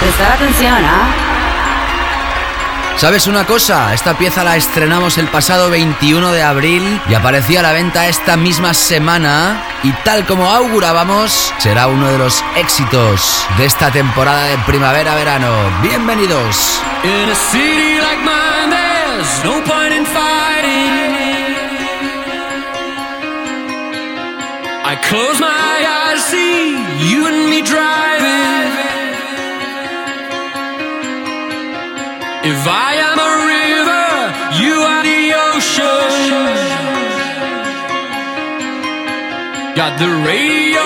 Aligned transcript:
Prestar 0.00 0.32
atención, 0.32 0.84
¿ah? 0.84 1.26
¿Sabes 2.96 3.26
una 3.26 3.44
cosa? 3.44 3.92
Esta 3.92 4.16
pieza 4.16 4.42
la 4.42 4.56
estrenamos 4.56 5.18
el 5.18 5.28
pasado 5.28 5.68
21 5.68 6.32
de 6.32 6.42
abril 6.42 7.00
y 7.10 7.14
aparecía 7.14 7.60
a 7.60 7.62
la 7.62 7.72
venta 7.72 8.08
esta 8.08 8.38
misma 8.38 8.72
semana 8.72 9.62
y 9.82 9.92
tal 10.02 10.24
como 10.24 10.50
augurábamos, 10.50 11.52
será 11.58 11.88
uno 11.88 12.08
de 12.08 12.16
los 12.16 12.42
éxitos 12.56 13.46
de 13.58 13.66
esta 13.66 13.90
temporada 13.90 14.44
de 14.44 14.56
primavera-verano. 14.64 15.48
Bienvenidos. 15.82 16.80
In 17.04 17.28
a 17.28 17.34
city 17.34 18.00
like 18.00 18.22
mine, 18.24 18.70
there's 18.70 19.44
no 19.44 19.62
point 19.62 19.92
in 19.92 20.06
fighting. 20.06 20.96
I 24.86 24.96
close 25.06 25.38
my 25.38 25.84
eyes, 25.86 26.24
see 26.24 26.78
you 27.10 27.26
and 27.26 27.50
me 27.50 27.60
driving. 27.60 28.95
If 32.48 32.62
I 32.64 32.94
am 33.08 33.18
a 33.18 33.32
river, 33.54 34.06
you 34.62 34.74
are 34.90 35.02
the 35.02 35.22
ocean. 35.50 36.46
Got 39.74 39.98
the 39.98 40.10
radio 40.24 40.85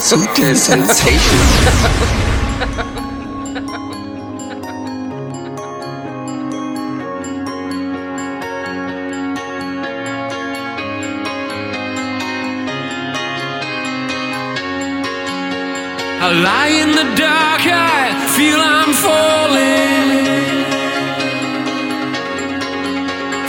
Sutil 0.00 0.56
Sensations. 0.56 1.50
I 16.22 16.32
lie 16.32 16.72
in 16.82 16.90
the 16.92 17.04
dark, 17.16 17.62
I 17.66 18.14
feel 18.36 18.58
I'm 18.58 18.92
falling. 19.04 20.30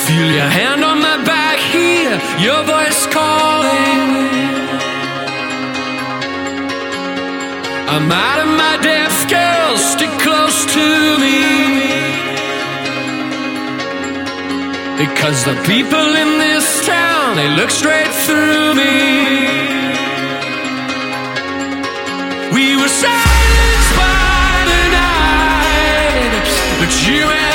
Feel 0.06 0.29
your 0.40 0.51
hand 0.59 0.84
on 0.84 1.00
my 1.00 1.17
back, 1.23 1.57
hear 1.72 2.19
your 2.45 2.61
voice 2.66 3.07
calling. 3.07 4.20
Of 8.11 8.47
my 8.57 8.77
depth, 8.81 9.29
girl, 9.29 9.77
stick 9.77 10.09
close 10.19 10.66
to 10.66 10.88
me. 11.23 11.39
Because 14.97 15.45
the 15.45 15.55
people 15.66 16.07
in 16.23 16.38
this 16.38 16.85
town, 16.85 17.38
they 17.38 17.47
look 17.55 17.69
straight 17.69 18.11
through 18.25 18.73
me. 18.73 18.97
We 22.51 22.75
were 22.75 22.94
silenced 23.03 23.94
by 23.95 24.66
the 24.72 24.83
night, 24.99 26.47
but 26.79 26.91
you 27.07 27.50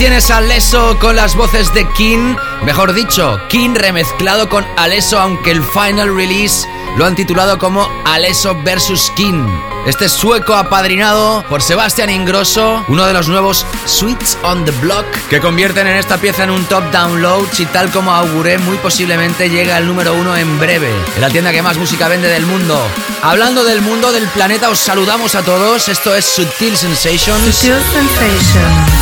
tienes 0.00 0.30
a 0.30 0.38
Alesso 0.38 0.98
con 0.98 1.14
las 1.14 1.36
voces 1.36 1.74
de 1.74 1.86
King, 1.92 2.34
mejor 2.62 2.94
dicho, 2.94 3.38
King 3.50 3.74
remezclado 3.74 4.48
con 4.48 4.66
Alesso, 4.78 5.20
aunque 5.20 5.50
el 5.50 5.62
final 5.62 6.16
release 6.16 6.66
lo 6.96 7.04
han 7.04 7.14
titulado 7.14 7.58
como 7.58 7.86
Alesso 8.06 8.54
vs 8.54 9.12
King. 9.14 9.46
Este 9.86 10.08
sueco 10.08 10.54
apadrinado 10.54 11.44
por 11.50 11.60
Sebastián 11.60 12.08
Ingrosso, 12.08 12.82
uno 12.88 13.04
de 13.04 13.12
los 13.12 13.28
nuevos 13.28 13.66
Sweets 13.84 14.38
on 14.42 14.64
the 14.64 14.70
Block, 14.80 15.04
que 15.28 15.38
convierten 15.38 15.86
en 15.86 15.98
esta 15.98 16.16
pieza 16.16 16.44
en 16.44 16.50
un 16.50 16.64
top 16.64 16.90
download 16.90 17.48
y 17.58 17.66
tal 17.66 17.90
como 17.90 18.10
auguré, 18.10 18.56
muy 18.56 18.78
posiblemente 18.78 19.50
llega 19.50 19.76
al 19.76 19.86
número 19.86 20.14
uno 20.14 20.34
en 20.34 20.58
breve, 20.58 20.90
en 21.14 21.20
la 21.20 21.28
tienda 21.28 21.52
que 21.52 21.60
más 21.60 21.76
música 21.76 22.08
vende 22.08 22.28
del 22.28 22.46
mundo. 22.46 22.80
Hablando 23.20 23.64
del 23.64 23.82
mundo, 23.82 24.12
del 24.12 24.26
planeta, 24.28 24.70
os 24.70 24.78
saludamos 24.78 25.34
a 25.34 25.42
todos, 25.42 25.90
esto 25.90 26.14
es 26.14 26.24
Sutil 26.24 26.74
Sensations. 26.74 27.54
Sutil 27.54 27.76
Sensations. 27.92 28.99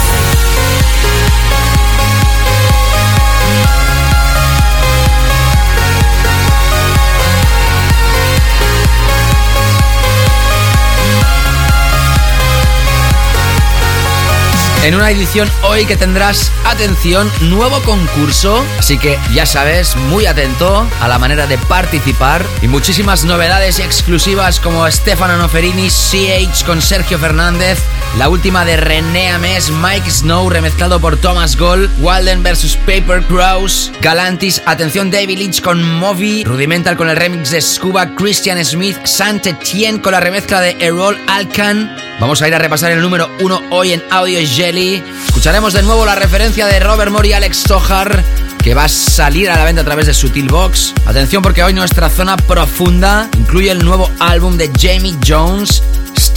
En 14.88 14.94
una 14.94 15.10
edición 15.10 15.50
hoy 15.64 15.84
que 15.84 15.98
tendrás, 15.98 16.50
atención, 16.64 17.30
nuevo 17.42 17.78
concurso, 17.82 18.64
así 18.78 18.96
que 18.96 19.18
ya 19.34 19.44
sabes, 19.44 19.94
muy 19.96 20.24
atento 20.24 20.88
a 20.98 21.08
la 21.08 21.18
manera 21.18 21.46
de 21.46 21.58
participar. 21.58 22.42
Y 22.62 22.68
muchísimas 22.68 23.26
novedades 23.26 23.80
exclusivas 23.80 24.60
como 24.60 24.90
Stefano 24.90 25.36
Noferini, 25.36 25.90
CH 25.90 26.64
con 26.64 26.80
Sergio 26.80 27.18
Fernández, 27.18 27.78
la 28.16 28.28
última 28.28 28.64
de 28.64 28.76
René 28.76 29.30
Ames, 29.30 29.70
Mike 29.70 30.10
Snow 30.10 30.48
remezclado 30.50 31.00
por 31.00 31.16
Thomas 31.16 31.56
Gold, 31.56 31.90
Walden 32.00 32.42
vs 32.42 32.76
Paper 32.86 33.22
Crows, 33.24 33.92
Galantis, 34.00 34.62
atención 34.66 35.10
David 35.10 35.38
Lynch 35.38 35.60
con 35.60 35.82
Movi, 35.82 36.44
Rudimental 36.44 36.96
con 36.96 37.08
el 37.10 37.16
remix 37.16 37.50
de 37.50 37.60
Scuba, 37.60 38.14
Christian 38.14 38.64
Smith, 38.64 38.96
Saint 39.04 39.46
Etienne 39.46 40.00
con 40.00 40.12
la 40.12 40.20
remezcla 40.20 40.60
de 40.60 40.76
Errol 40.80 41.18
Alcan. 41.28 41.94
Vamos 42.20 42.42
a 42.42 42.48
ir 42.48 42.54
a 42.54 42.58
repasar 42.58 42.90
el 42.90 43.00
número 43.00 43.30
uno 43.40 43.62
hoy 43.70 43.92
en 43.92 44.02
Audio 44.10 44.40
Jelly. 44.40 45.02
Escucharemos 45.26 45.72
de 45.72 45.82
nuevo 45.82 46.04
la 46.04 46.14
referencia 46.14 46.66
de 46.66 46.80
Robert 46.80 47.12
Moore 47.12 47.28
y 47.28 47.32
Alex 47.34 47.64
Sohar 47.68 48.24
que 48.62 48.74
va 48.74 48.84
a 48.84 48.88
salir 48.88 49.48
a 49.50 49.56
la 49.56 49.64
venta 49.64 49.82
a 49.82 49.84
través 49.84 50.06
de 50.06 50.14
Sutil 50.14 50.48
Box. 50.48 50.92
Atención 51.06 51.42
porque 51.42 51.62
hoy 51.62 51.72
nuestra 51.72 52.10
zona 52.10 52.36
profunda 52.36 53.28
incluye 53.38 53.70
el 53.70 53.84
nuevo 53.84 54.10
álbum 54.18 54.56
de 54.56 54.70
Jamie 54.78 55.16
Jones, 55.26 55.82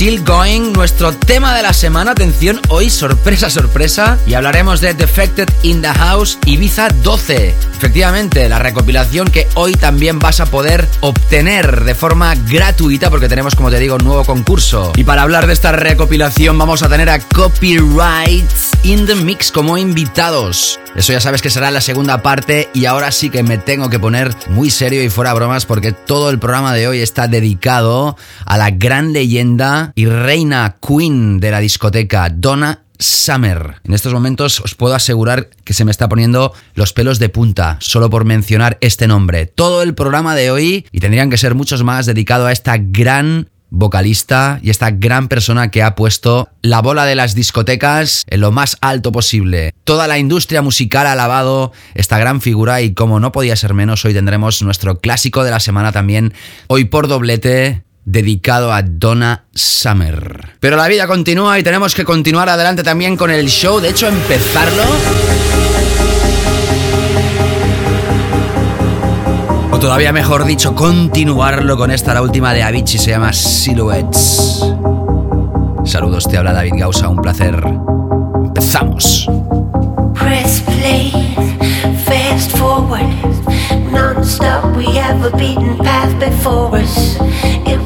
Still 0.01 0.23
Going, 0.23 0.73
nuestro 0.73 1.13
tema 1.13 1.55
de 1.55 1.61
la 1.61 1.73
semana. 1.73 2.13
Atención, 2.13 2.59
hoy 2.69 2.89
sorpresa, 2.89 3.51
sorpresa. 3.51 4.17
Y 4.25 4.33
hablaremos 4.33 4.81
de 4.81 4.95
Defected 4.95 5.47
in 5.61 5.83
the 5.83 5.89
House 5.89 6.39
Ibiza 6.47 6.87
12. 7.03 7.53
Efectivamente, 7.77 8.49
la 8.49 8.57
recopilación 8.57 9.29
que 9.29 9.47
hoy 9.53 9.73
también 9.73 10.17
vas 10.17 10.39
a 10.39 10.47
poder 10.47 10.87
obtener 11.01 11.83
de 11.83 11.93
forma 11.93 12.33
gratuita 12.33 13.11
porque 13.11 13.29
tenemos, 13.29 13.53
como 13.53 13.69
te 13.69 13.77
digo, 13.77 13.95
un 13.95 14.03
nuevo 14.03 14.25
concurso. 14.25 14.91
Y 14.95 15.03
para 15.03 15.21
hablar 15.21 15.45
de 15.45 15.53
esta 15.53 15.71
recopilación 15.71 16.57
vamos 16.57 16.81
a 16.81 16.89
tener 16.89 17.07
a 17.07 17.19
Copyrights 17.19 18.71
in 18.83 19.05
the 19.05 19.13
Mix 19.13 19.51
como 19.51 19.77
invitados. 19.77 20.79
Eso 20.95 21.13
ya 21.13 21.21
sabes 21.21 21.41
que 21.41 21.49
será 21.49 21.71
la 21.71 21.79
segunda 21.79 22.21
parte 22.21 22.69
y 22.73 22.85
ahora 22.85 23.11
sí 23.11 23.29
que 23.29 23.43
me 23.43 23.57
tengo 23.57 23.89
que 23.89 23.97
poner 23.97 24.35
muy 24.49 24.69
serio 24.69 25.01
y 25.01 25.09
fuera 25.09 25.33
bromas 25.33 25.65
porque 25.65 25.93
todo 25.93 26.29
el 26.29 26.37
programa 26.37 26.73
de 26.73 26.87
hoy 26.87 26.99
está 26.99 27.27
dedicado 27.27 28.17
a 28.45 28.57
la 28.57 28.71
gran 28.71 29.13
leyenda 29.13 29.90
y 29.95 30.05
reina 30.05 30.77
queen 30.85 31.39
de 31.39 31.51
la 31.51 31.59
discoteca, 31.59 32.29
Donna 32.29 32.83
Summer. 32.99 33.75
En 33.83 33.93
estos 33.93 34.13
momentos 34.13 34.59
os 34.59 34.75
puedo 34.75 34.93
asegurar 34.93 35.49
que 35.63 35.73
se 35.73 35.85
me 35.85 35.91
está 35.91 36.07
poniendo 36.07 36.53
los 36.75 36.93
pelos 36.93 37.19
de 37.19 37.29
punta 37.29 37.77
solo 37.81 38.09
por 38.09 38.25
mencionar 38.25 38.77
este 38.81 39.07
nombre. 39.07 39.47
Todo 39.47 39.81
el 39.81 39.95
programa 39.95 40.35
de 40.35 40.51
hoy, 40.51 40.85
y 40.91 40.99
tendrían 40.99 41.29
que 41.29 41.37
ser 41.37 41.55
muchos 41.55 41.83
más, 41.83 42.05
dedicado 42.05 42.45
a 42.45 42.51
esta 42.51 42.77
gran 42.77 43.49
vocalista 43.71 44.59
y 44.61 44.69
esta 44.69 44.91
gran 44.91 45.29
persona 45.29 45.71
que 45.71 45.81
ha 45.81 45.95
puesto 45.95 46.49
la 46.61 46.81
bola 46.81 47.05
de 47.05 47.15
las 47.15 47.33
discotecas 47.33 48.23
en 48.27 48.41
lo 48.41 48.51
más 48.51 48.77
alto 48.81 49.11
posible. 49.11 49.73
Toda 49.85 50.07
la 50.07 50.19
industria 50.19 50.61
musical 50.61 51.07
ha 51.07 51.13
alabado 51.13 51.71
esta 51.95 52.19
gran 52.19 52.41
figura 52.41 52.81
y 52.81 52.93
como 52.93 53.19
no 53.19 53.31
podía 53.31 53.55
ser 53.55 53.73
menos, 53.73 54.05
hoy 54.05 54.13
tendremos 54.13 54.61
nuestro 54.61 54.99
clásico 54.99 55.43
de 55.43 55.51
la 55.51 55.61
semana 55.61 55.91
también, 55.91 56.33
hoy 56.67 56.85
por 56.85 57.07
doblete, 57.07 57.83
dedicado 58.05 58.73
a 58.73 58.81
Donna 58.81 59.45
Summer. 59.53 60.55
Pero 60.59 60.77
la 60.77 60.87
vida 60.87 61.07
continúa 61.07 61.59
y 61.59 61.63
tenemos 61.63 61.95
que 61.95 62.05
continuar 62.05 62.49
adelante 62.49 62.83
también 62.83 63.17
con 63.17 63.31
el 63.31 63.47
show, 63.47 63.79
de 63.79 63.89
hecho 63.89 64.07
empezarlo 64.07 64.83
O 69.71 69.79
todavía 69.79 70.11
mejor 70.11 70.43
dicho, 70.43 70.75
continuarlo 70.75 71.77
con 71.77 71.91
esta, 71.91 72.13
la 72.13 72.21
última 72.21 72.53
de 72.53 72.61
Avicii, 72.61 72.99
se 72.99 73.11
llama 73.11 73.31
Silhouettes. 73.31 74.61
Saludos, 75.85 76.27
te 76.27 76.37
habla 76.37 76.51
David 76.51 76.73
Gausa, 76.77 77.07
un 77.07 77.21
placer. 77.21 77.55
Empezamos. 78.43 79.29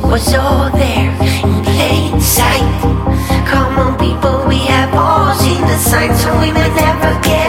Was 0.04 0.34
all 0.36 0.70
there 0.72 1.12
in 1.22 1.64
plain 1.64 2.20
sight. 2.22 2.82
Come 3.48 3.78
on, 3.80 3.98
people, 3.98 4.48
we 4.48 4.60
have 4.68 4.94
all 4.94 5.34
seen 5.36 5.62
the 5.62 5.78
signs, 5.78 6.22
so 6.22 6.32
we 6.40 6.52
may 6.52 6.70
never 6.76 7.20
get 7.22 7.45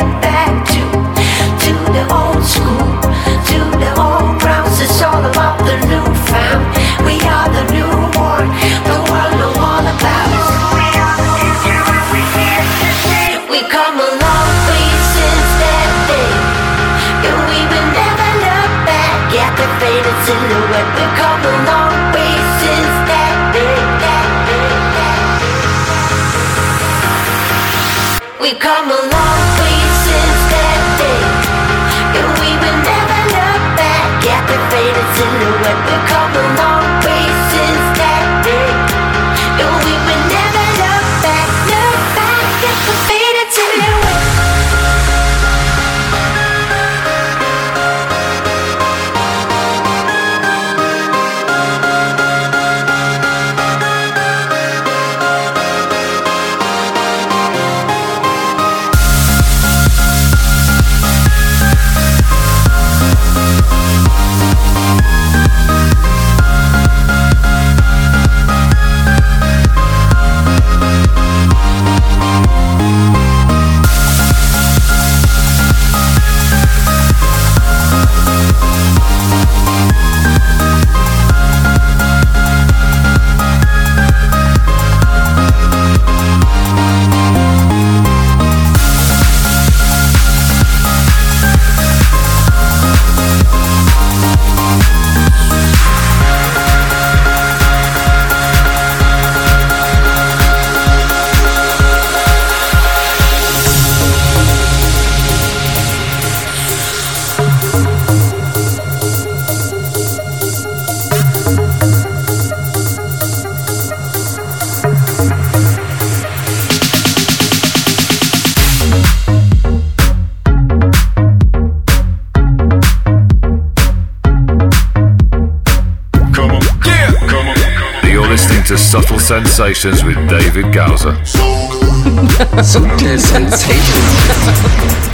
Sensations 129.27 130.05
with 130.05 130.17
David 130.29 130.73
Gowser. 130.73 131.17
Subtle 132.63 133.19
Sensations. 133.19 135.06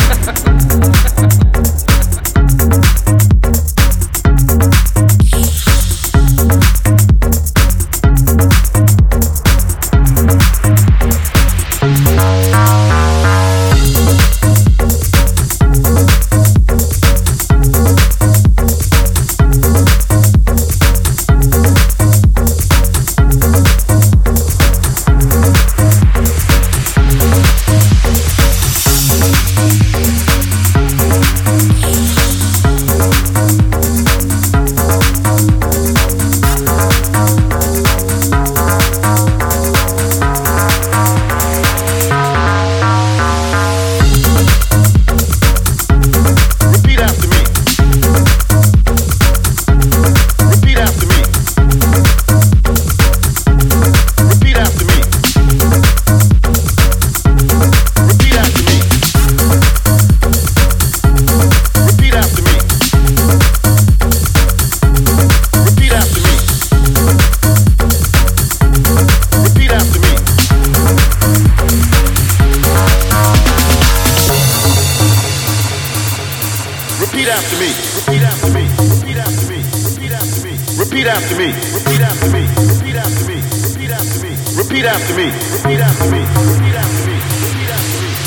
Me. 85.23 85.31
Repeat 85.31 85.81
after 85.81 86.11
me. 86.11 86.21
Repeat 86.35 86.75
after 86.83 87.07
me. 87.07 87.17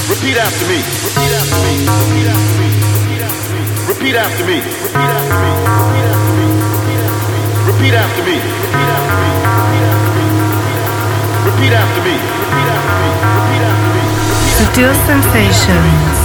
Repeat 0.08 0.38
after 0.40 0.66
me. 0.72 0.80
Repeat 1.04 1.36
after 1.36 1.66
me. 1.68 2.68
Repeat 3.88 4.16
after 4.16 4.46
me. 4.46 4.58
Repeat 4.64 4.96
after 4.96 5.34
me. 5.36 5.52
Repeat 7.68 7.96
after 7.96 7.96
me. 7.96 7.96
Repeat 7.96 7.96
after 7.96 8.24
me. 8.24 8.38
Repeat 11.46 11.74
after 11.74 11.74
me. 11.74 11.74
Repeat 11.74 11.74
after 11.74 12.02
me. 12.06 12.16
Repeat 13.44 13.64
after 13.70 13.92
me. 13.96 14.04
Sutil 14.56 14.94
sensations. 15.06 16.25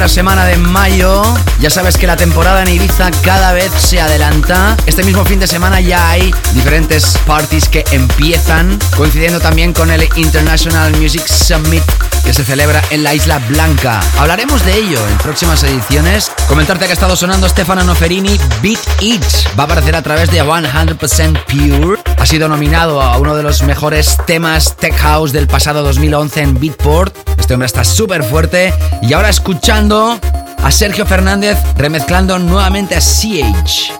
Tercera 0.00 0.20
semana 0.20 0.46
de 0.46 0.56
mayo. 0.56 1.22
Ya 1.58 1.68
sabes 1.68 1.98
que 1.98 2.06
la 2.06 2.16
temporada 2.16 2.62
en 2.62 2.68
Ibiza 2.68 3.10
cada 3.22 3.52
vez 3.52 3.70
se 3.76 4.00
adelanta. 4.00 4.74
Este 4.86 5.04
mismo 5.04 5.26
fin 5.26 5.38
de 5.38 5.46
semana 5.46 5.80
ya 5.80 6.08
hay 6.08 6.34
diferentes 6.54 7.18
parties 7.26 7.68
que 7.68 7.84
empiezan, 7.90 8.78
coincidiendo 8.96 9.40
también 9.40 9.74
con 9.74 9.90
el 9.90 10.08
International 10.16 10.96
Music 10.96 11.26
Summit 11.26 11.82
que 12.24 12.32
se 12.32 12.44
celebra 12.44 12.82
en 12.90 13.02
la 13.02 13.14
Isla 13.14 13.38
Blanca. 13.48 14.00
Hablaremos 14.18 14.64
de 14.64 14.74
ello 14.74 15.06
en 15.06 15.18
próximas 15.18 15.62
ediciones. 15.64 16.30
Comentarte 16.48 16.84
que 16.86 16.92
ha 16.92 16.94
estado 16.94 17.16
sonando 17.16 17.48
Stefano 17.48 17.82
Noferini, 17.84 18.38
Beat 18.62 18.80
It. 19.00 19.24
Va 19.58 19.64
a 19.64 19.66
aparecer 19.66 19.96
a 19.96 20.02
través 20.02 20.30
de 20.30 20.42
100% 20.42 21.44
Pure. 21.44 22.00
Ha 22.18 22.26
sido 22.26 22.48
nominado 22.48 23.02
a 23.02 23.18
uno 23.18 23.34
de 23.34 23.42
los 23.42 23.62
mejores 23.62 24.16
temas 24.26 24.76
tech 24.76 24.96
house 24.96 25.32
del 25.32 25.46
pasado 25.46 25.82
2011 25.82 26.40
en 26.42 26.60
Beatport. 26.60 27.29
Este 27.50 27.56
hombre 27.56 27.66
está 27.66 27.82
súper 27.82 28.22
fuerte. 28.22 28.72
Y 29.02 29.12
ahora 29.12 29.28
escuchando 29.28 30.20
a 30.62 30.70
Sergio 30.70 31.04
Fernández 31.04 31.58
remezclando 31.74 32.38
nuevamente 32.38 32.94
a 32.94 33.00
CH. 33.00 33.90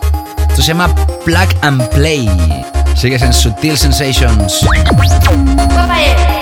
Esto 0.47 0.61
se 0.61 0.69
llama 0.69 0.95
Plug 1.25 1.49
and 1.61 1.85
Play. 1.89 2.29
Sigues 2.95 3.21
en 3.23 3.33
Sutil 3.33 3.77
Sensations. 3.77 4.61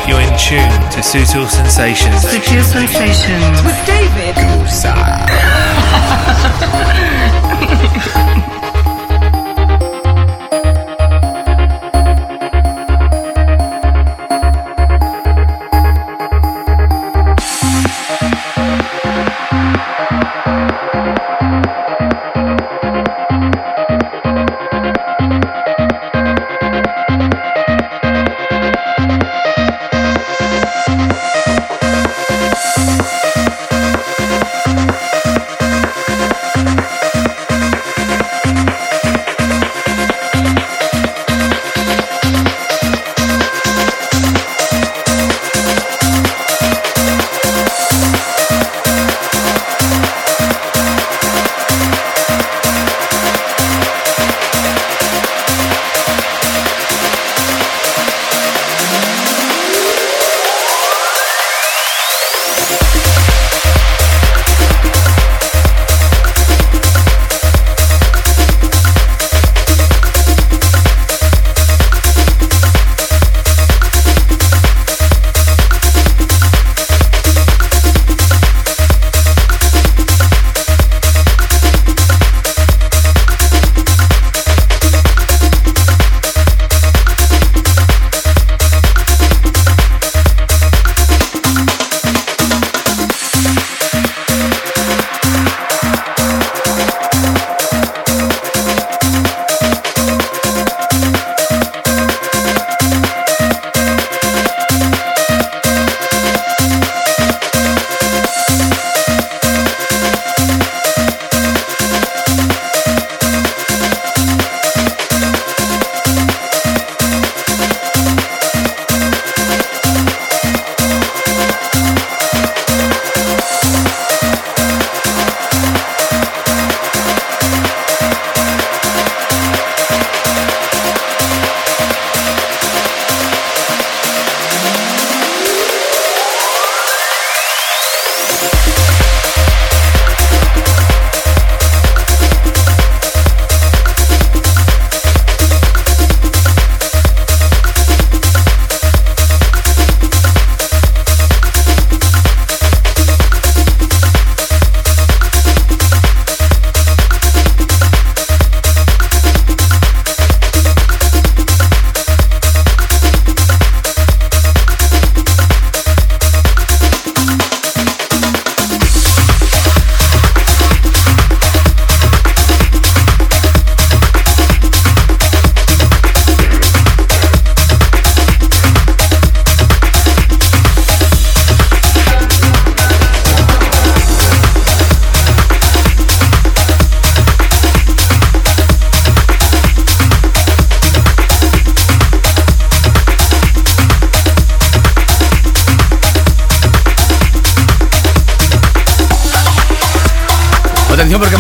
You're 0.08 0.22
in 0.22 0.38
tune 0.38 0.70
to 0.92 1.02
Sutil 1.02 1.48
Sensations. 1.50 2.22
Sutil 2.22 2.64
sensations. 2.64 3.64
With 3.64 3.74
David. 3.88 4.36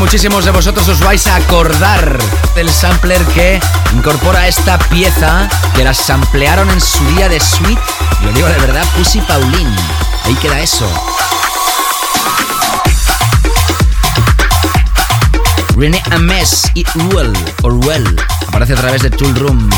muchísimos 0.09 0.43
de 0.43 0.49
vosotros 0.49 0.87
os 0.87 0.99
vais 1.01 1.27
a 1.27 1.35
acordar 1.35 2.17
del 2.55 2.67
sampler 2.67 3.23
que 3.27 3.59
incorpora 3.93 4.47
esta 4.47 4.79
pieza 4.79 5.47
que 5.75 5.83
la 5.83 5.93
samplearon 5.93 6.67
en 6.71 6.81
su 6.81 7.05
día 7.09 7.29
de 7.29 7.39
Sweet. 7.39 7.77
Lo 8.23 8.31
digo 8.31 8.47
de 8.47 8.57
verdad, 8.57 8.83
Pussy 8.97 9.21
Pauline. 9.21 9.75
Ahí 10.25 10.33
queda 10.41 10.61
eso. 10.61 10.89
René 15.77 16.01
Ames 16.09 16.71
y 16.73 16.83
Ruel, 16.85 17.31
Orwell, 17.61 18.19
aparece 18.47 18.73
a 18.73 18.77
través 18.77 19.03
de 19.03 19.11
Tool 19.11 19.35
Room. 19.35 19.69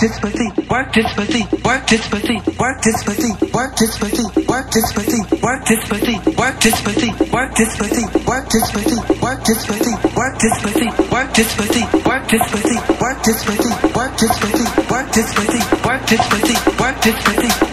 this 0.00 0.18
pussy, 0.18 0.48
work 0.70 0.92
this 0.94 1.12
pussy, 1.12 1.44
work 1.62 1.86
this 1.86 2.08
pussy, 2.08 2.40
work 2.58 2.80
this 2.80 3.04
pussy, 3.04 3.30
work 3.52 3.76
this 3.76 3.98
pussy, 3.98 4.46
work 4.48 4.70
this 4.70 4.92
pussy, 4.94 5.20
work 5.44 5.64
this 5.66 5.84
pussy, 5.84 6.16
work 6.40 6.56
this 6.56 6.80
pussy, 6.80 7.10
work 7.36 7.54
this 7.54 7.76
pussy, 7.76 8.04
work 8.24 8.48
this 8.48 8.70
pussy, 8.72 8.96
work 9.20 9.44
this 9.44 9.66
pussy, 9.68 9.92
work 10.16 10.38
this 10.38 10.40
pussy, 10.40 10.40
work 10.40 10.40
this 10.40 10.64
pussy, 10.64 10.96
work 11.12 11.34
this 11.34 11.54
pussy, 11.54 11.84
work 12.08 12.32
this 12.32 12.48
pussy, 12.54 12.76
work 12.96 13.22
this 13.22 13.44
pussy, 13.44 13.70
work 13.92 14.16
this 14.16 14.38
pussy, 14.40 14.72
work 14.88 15.12
this 15.12 15.34
pussy, 15.34 15.60
work 15.84 16.06
this 16.08 16.28
pussy, 16.28 16.56
work 16.80 17.02
this 17.02 17.22
pussy. 17.24 17.69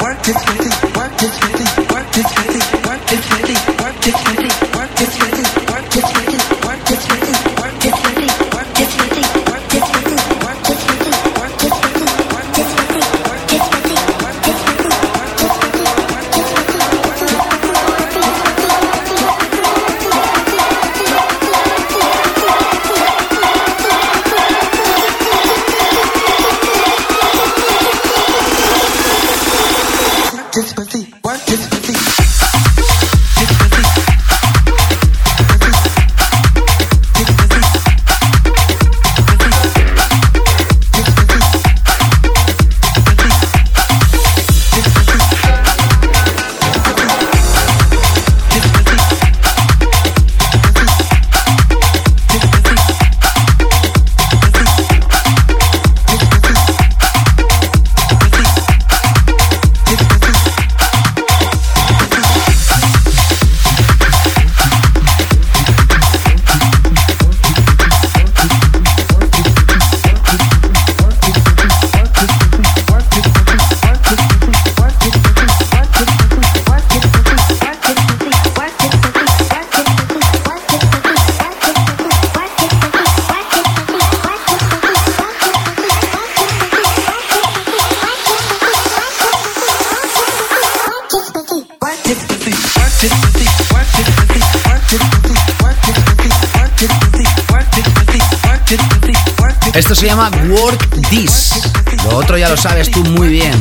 Ya 102.38 102.50
lo 102.50 102.58
sabes 102.58 102.92
tú 102.92 103.04
muy 103.04 103.30
bien. 103.30 103.60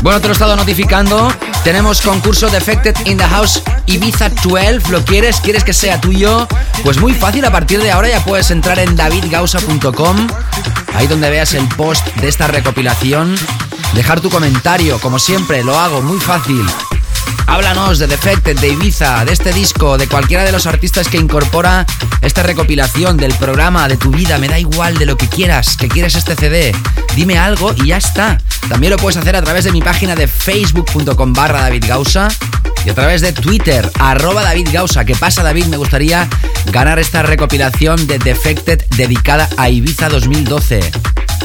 Bueno, 0.00 0.20
te 0.20 0.26
lo 0.26 0.32
he 0.32 0.32
estado 0.32 0.56
notificando. 0.56 1.30
Tenemos 1.64 2.00
concurso 2.00 2.48
Defected 2.48 2.94
in 3.06 3.18
the 3.18 3.24
House 3.24 3.62
Ibiza 3.86 4.30
12. 4.30 4.90
¿Lo 4.90 5.04
quieres? 5.04 5.40
¿Quieres 5.40 5.64
que 5.64 5.74
sea 5.74 6.00
tuyo? 6.00 6.48
Pues 6.82 6.98
muy 6.98 7.12
fácil. 7.12 7.44
A 7.44 7.52
partir 7.52 7.82
de 7.82 7.90
ahora 7.90 8.08
ya 8.08 8.24
puedes 8.24 8.50
entrar 8.50 8.78
en 8.78 8.96
davidgausa.com. 8.96 10.28
Ahí 10.94 11.06
donde 11.06 11.28
veas 11.28 11.52
el 11.52 11.68
post 11.68 12.06
de 12.16 12.28
esta 12.28 12.46
recopilación. 12.46 13.34
Dejar 13.94 14.20
tu 14.20 14.30
comentario. 14.30 14.98
Como 15.00 15.18
siempre, 15.18 15.62
lo 15.62 15.78
hago 15.78 16.00
muy 16.00 16.20
fácil. 16.20 16.64
Háblanos 17.46 17.98
de 17.98 18.06
Defected, 18.06 18.58
de 18.58 18.68
Ibiza, 18.68 19.24
de 19.24 19.32
este 19.32 19.52
disco, 19.52 19.98
de 19.98 20.08
cualquiera 20.08 20.44
de 20.44 20.52
los 20.52 20.66
artistas 20.66 21.08
que 21.08 21.18
incorpora 21.18 21.86
esta 22.22 22.42
recopilación 22.42 23.16
del 23.16 23.34
programa, 23.34 23.86
de 23.88 23.96
tu 23.96 24.10
vida, 24.10 24.38
me 24.38 24.48
da 24.48 24.58
igual 24.58 24.96
de 24.96 25.06
lo 25.06 25.16
que 25.16 25.28
quieras, 25.28 25.76
que 25.76 25.88
quieres 25.88 26.14
este 26.14 26.34
CD. 26.34 26.74
Dime 27.14 27.38
algo 27.38 27.74
y 27.76 27.88
ya 27.88 27.98
está. 27.98 28.38
También 28.68 28.90
lo 28.90 28.96
puedes 28.96 29.16
hacer 29.16 29.36
a 29.36 29.42
través 29.42 29.64
de 29.64 29.72
mi 29.72 29.82
página 29.82 30.14
de 30.14 30.26
facebook.com 30.26 31.32
barra 31.32 31.60
David 31.60 31.84
Gausa 31.86 32.28
y 32.84 32.90
a 32.90 32.94
través 32.94 33.20
de 33.20 33.32
Twitter, 33.32 33.90
arroba 33.98 34.42
David 34.42 34.68
Gausa. 34.72 35.04
¿Qué 35.04 35.14
pasa, 35.14 35.42
David? 35.42 35.66
Me 35.66 35.76
gustaría 35.76 36.28
ganar 36.72 36.98
esta 36.98 37.22
recopilación 37.22 38.06
de 38.06 38.18
Defected 38.18 38.84
dedicada 38.96 39.48
a 39.56 39.68
Ibiza 39.68 40.08
2012. 40.08 40.80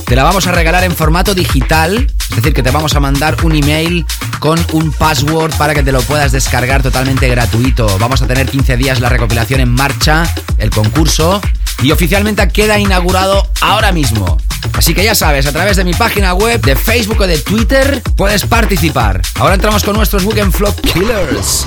Te 0.06 0.16
la 0.16 0.24
vamos 0.24 0.48
a 0.48 0.52
regalar 0.52 0.84
en 0.84 0.96
formato 0.96 1.36
digital, 1.36 2.12
es 2.30 2.36
decir, 2.36 2.54
que 2.54 2.64
te 2.64 2.72
vamos 2.72 2.96
a 2.96 3.00
mandar 3.00 3.38
un 3.44 3.56
email 3.56 4.06
con 4.40 4.60
un 4.74 4.92
password 4.92 5.54
para 5.56 5.74
que 5.74 5.84
te 5.84 5.92
lo 5.92 6.02
puedas 6.02 6.32
descargar 6.32 6.84
totalmente 6.84 7.28
gratuito. 7.28 7.98
Vamos 8.00 8.22
a 8.22 8.28
tener 8.28 8.50
15 8.50 8.78
días 8.78 9.00
la 9.00 9.10
recopilación 9.10 9.60
en 9.60 9.72
marcha, 9.72 10.24
el 10.58 10.70
concurso, 10.70 11.42
y 11.82 11.92
oficialmente 11.92 12.48
queda 12.50 12.78
inaugurado 12.80 13.48
ahora 13.62 13.92
mismo. 13.92 14.38
Así 14.74 14.94
que 14.94 15.04
ya 15.04 15.16
sabes, 15.16 15.46
a 15.48 15.52
través 15.52 15.78
de 15.78 15.84
mi 15.84 15.94
página 15.94 16.34
web, 16.34 16.62
de 16.62 16.76
Facebook 16.76 17.22
o 17.22 17.28
de 17.28 17.38
Twitter, 17.40 18.02
puedes 18.16 18.46
participar. 18.46 19.22
Ahora 19.36 19.56
entramos 19.56 19.84
con 19.84 19.96
nuestros 19.96 20.24
Weekend 20.24 20.54
Flow 20.54 20.74
Killers. 20.76 21.66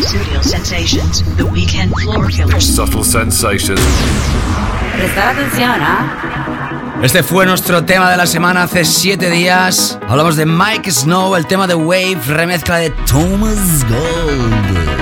Studio 0.00 0.42
Sensations, 0.42 1.22
the 1.36 1.44
weekend 1.44 1.94
floor 2.02 2.28
killers. 2.28 2.64
Subtle 2.64 3.04
sensations. 3.04 3.80
Prestar 4.96 5.28
atención, 5.28 5.80
¿ah? 5.80 6.53
Este 7.02 7.22
fue 7.22 7.44
nuestro 7.46 7.84
tema 7.84 8.10
de 8.10 8.16
la 8.16 8.26
semana 8.26 8.62
hace 8.64 8.84
7 8.84 9.30
días. 9.30 9.98
Hablamos 10.08 10.36
de 10.36 10.46
Mike 10.46 10.90
Snow, 10.90 11.36
el 11.36 11.46
tema 11.46 11.66
de 11.66 11.74
Wave, 11.74 12.18
remezcla 12.26 12.76
de 12.78 12.90
Thomas 12.90 13.84
Gold. 13.88 14.94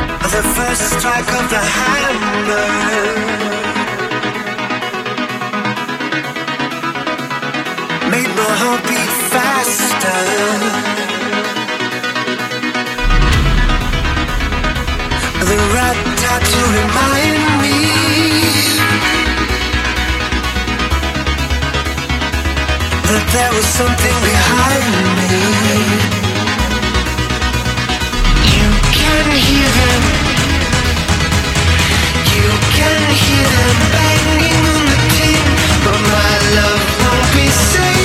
the 15.52 15.58
remind 15.58 17.41
there 23.32 23.52
was 23.52 23.64
something 23.64 24.16
behind 24.20 24.84
me. 25.16 25.40
You 28.56 28.68
can 28.92 29.26
hear 29.48 29.68
them. 29.80 30.02
You 32.36 32.48
can 32.76 33.00
hear 33.24 33.46
them 33.56 33.76
banging 33.96 34.64
on 34.74 34.84
the 34.92 34.98
tin, 35.16 35.44
but 35.84 35.98
my 36.12 36.34
love 36.58 36.82
won't 37.00 37.28
be 37.34 37.48
safe. 37.48 38.01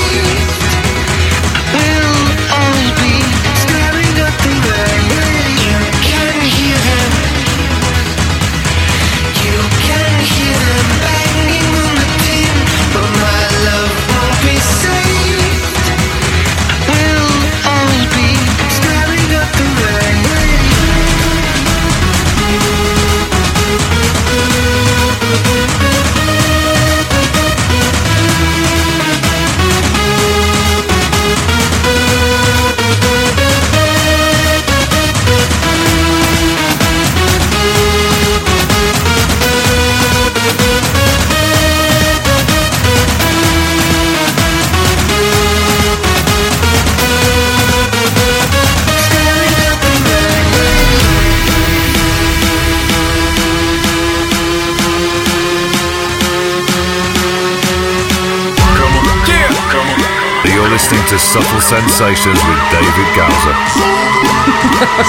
listening 60.77 61.07
to 61.07 61.17
Subtle 61.17 61.59
Sensations 61.59 62.37
with 62.45 62.59
David 62.69 63.09
Gowser. 63.15 63.55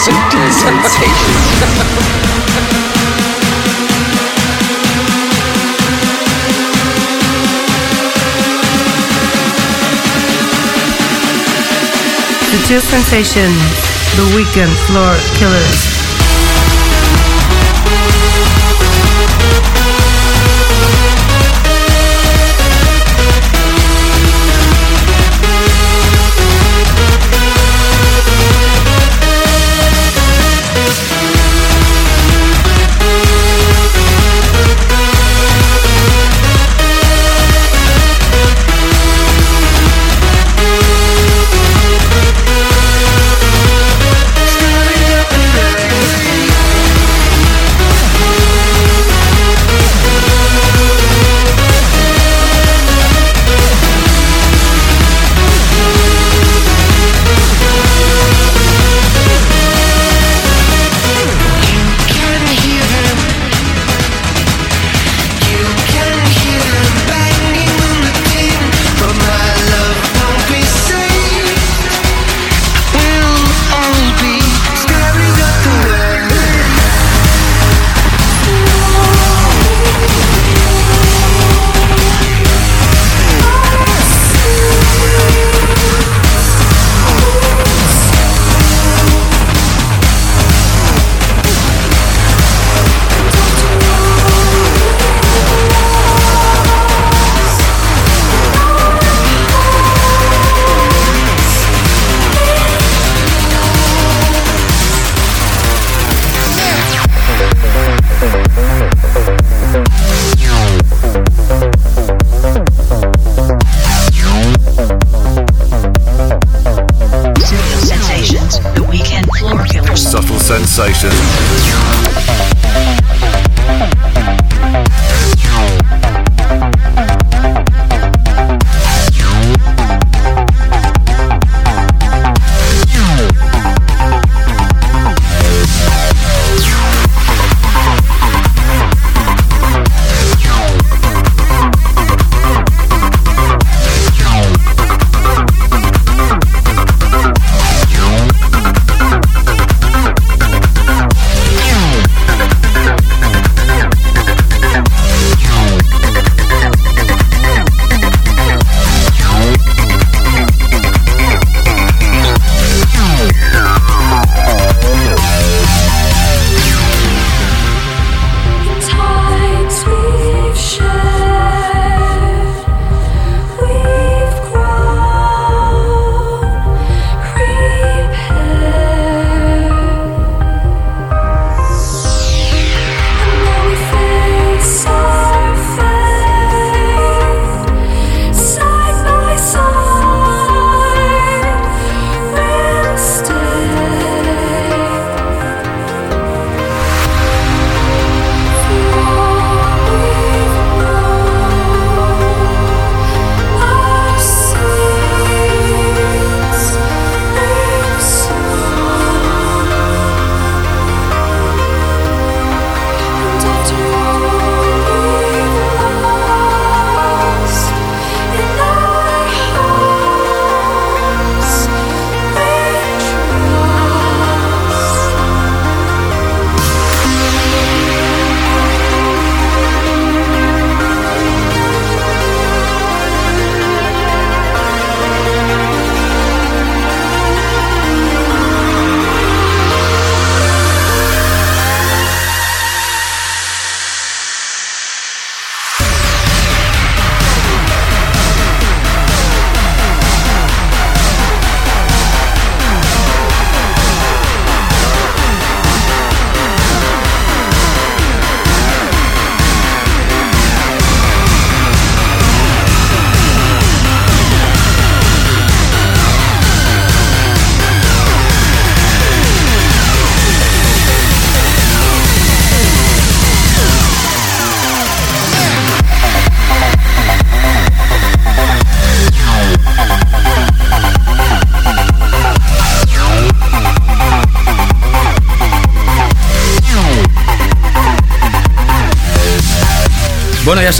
Subtle 0.00 0.50
Sensations. 0.50 1.68
Subtle 12.48 12.80
Sensations, 12.80 13.60
The 14.16 14.24
Weekend 14.34 14.72
Floor 14.86 15.14
Killers. 15.36 15.97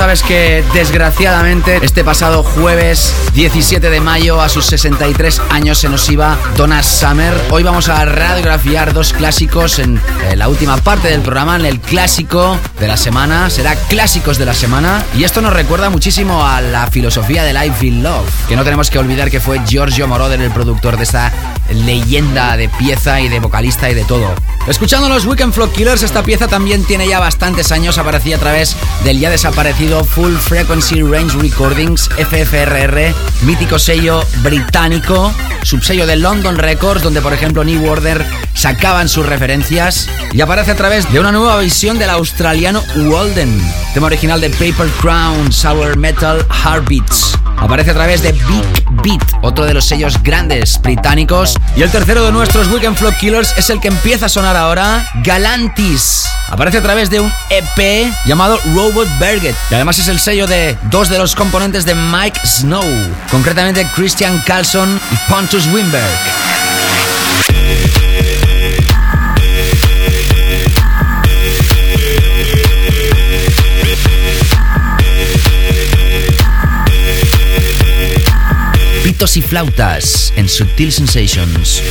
Sabes 0.08 0.22
que 0.22 0.64
desgraciadamente 0.72 1.80
este 1.82 2.02
pasado 2.02 2.42
jueves 2.42 3.14
17 3.34 3.90
de 3.90 4.00
mayo 4.00 4.40
a 4.40 4.48
sus 4.48 4.64
63 4.64 5.38
años 5.50 5.76
se 5.76 5.90
nos 5.90 6.08
iba 6.08 6.38
Donna 6.56 6.82
Summer. 6.82 7.34
Hoy 7.50 7.62
vamos 7.62 7.90
a 7.90 8.06
radiografiar 8.06 8.94
dos 8.94 9.12
clásicos 9.12 9.78
en 9.78 9.98
eh, 9.98 10.34
la 10.34 10.48
última 10.48 10.78
parte 10.78 11.08
del 11.08 11.20
programa, 11.20 11.56
en 11.56 11.66
el 11.66 11.78
clásico 11.78 12.56
de 12.80 12.88
la 12.88 12.96
semana. 12.96 13.50
Será 13.50 13.74
clásicos 13.74 14.38
de 14.38 14.46
la 14.46 14.54
semana. 14.54 15.04
Y 15.14 15.24
esto 15.24 15.42
nos 15.42 15.52
recuerda 15.52 15.90
muchísimo 15.90 16.42
a 16.42 16.62
la 16.62 16.86
filosofía 16.86 17.44
de 17.44 17.52
Life 17.52 17.86
in 17.86 18.02
Love. 18.02 18.30
Que 18.48 18.56
no 18.56 18.64
tenemos 18.64 18.88
que 18.88 18.98
olvidar 18.98 19.30
que 19.30 19.40
fue 19.40 19.60
Giorgio 19.66 20.08
Moroder 20.08 20.40
el 20.40 20.52
productor 20.52 20.96
de 20.96 21.02
esta 21.02 21.30
leyenda 21.70 22.56
de 22.56 22.70
pieza 22.70 23.20
y 23.20 23.28
de 23.28 23.40
vocalista 23.40 23.90
y 23.90 23.94
de 23.94 24.04
todo. 24.04 24.34
Escuchando 24.66 25.08
los 25.08 25.24
Weekend 25.24 25.52
Flow 25.52 25.70
Killers, 25.70 26.02
esta 26.02 26.22
pieza 26.22 26.48
también 26.48 26.84
tiene 26.84 27.08
ya 27.08 27.20
bastantes 27.20 27.72
años. 27.72 27.98
Aparecía 27.98 28.36
a 28.36 28.38
través 28.38 28.76
del 29.04 29.18
ya 29.18 29.30
desaparecido 29.30 29.58
aparecido 29.58 30.04
Full 30.04 30.36
Frequency 30.36 31.02
Range 31.02 31.36
Recordings, 31.36 32.08
FFRR, 32.16 33.14
mítico 33.42 33.78
sello 33.78 34.24
británico, 34.42 35.32
subsello 35.62 36.06
de 36.06 36.16
London 36.16 36.56
Records, 36.56 37.02
donde 37.02 37.20
por 37.20 37.32
ejemplo 37.32 37.64
New 37.64 37.90
Order 37.90 38.24
sacaban 38.54 39.08
sus 39.08 39.26
referencias, 39.26 40.08
y 40.32 40.40
aparece 40.40 40.70
a 40.70 40.76
través 40.76 41.10
de 41.12 41.20
una 41.20 41.32
nueva 41.32 41.58
visión 41.58 41.98
del 41.98 42.10
australiano 42.10 42.82
Walden, 42.96 43.60
tema 43.94 44.06
original 44.06 44.40
de 44.40 44.50
Paper 44.50 44.88
Crown, 45.00 45.52
Sour 45.52 45.96
Metal 45.96 46.46
Heartbeats. 46.64 47.36
Aparece 47.56 47.90
a 47.90 47.94
través 47.94 48.22
de 48.22 48.32
Big 48.32 48.87
Otro 49.42 49.64
de 49.64 49.74
los 49.74 49.84
sellos 49.84 50.22
grandes 50.22 50.80
británicos. 50.82 51.56
Y 51.76 51.82
el 51.82 51.90
tercero 51.90 52.24
de 52.24 52.32
nuestros 52.32 52.68
Weekend 52.68 52.96
Flow 52.96 53.12
Killers 53.18 53.54
es 53.56 53.70
el 53.70 53.80
que 53.80 53.88
empieza 53.88 54.26
a 54.26 54.28
sonar 54.28 54.56
ahora, 54.56 55.08
Galantis. 55.22 56.26
Aparece 56.48 56.78
a 56.78 56.82
través 56.82 57.10
de 57.10 57.20
un 57.20 57.32
EP 57.50 58.12
llamado 58.26 58.58
Robot 58.74 59.08
Berget. 59.18 59.54
Y 59.70 59.74
además 59.74 59.98
es 59.98 60.08
el 60.08 60.18
sello 60.18 60.46
de 60.46 60.76
dos 60.90 61.08
de 61.08 61.18
los 61.18 61.34
componentes 61.34 61.84
de 61.84 61.94
Mike 61.94 62.40
Snow, 62.44 62.84
concretamente 63.30 63.86
Christian 63.94 64.42
Carlson 64.46 65.00
y 65.10 65.30
Pontus 65.30 65.66
Wimberg. 65.66 66.67
Pitos 79.18 79.36
y 79.36 79.42
flautas 79.42 80.32
en 80.36 80.48
Subtil 80.48 80.92
Sensations. 80.92 81.82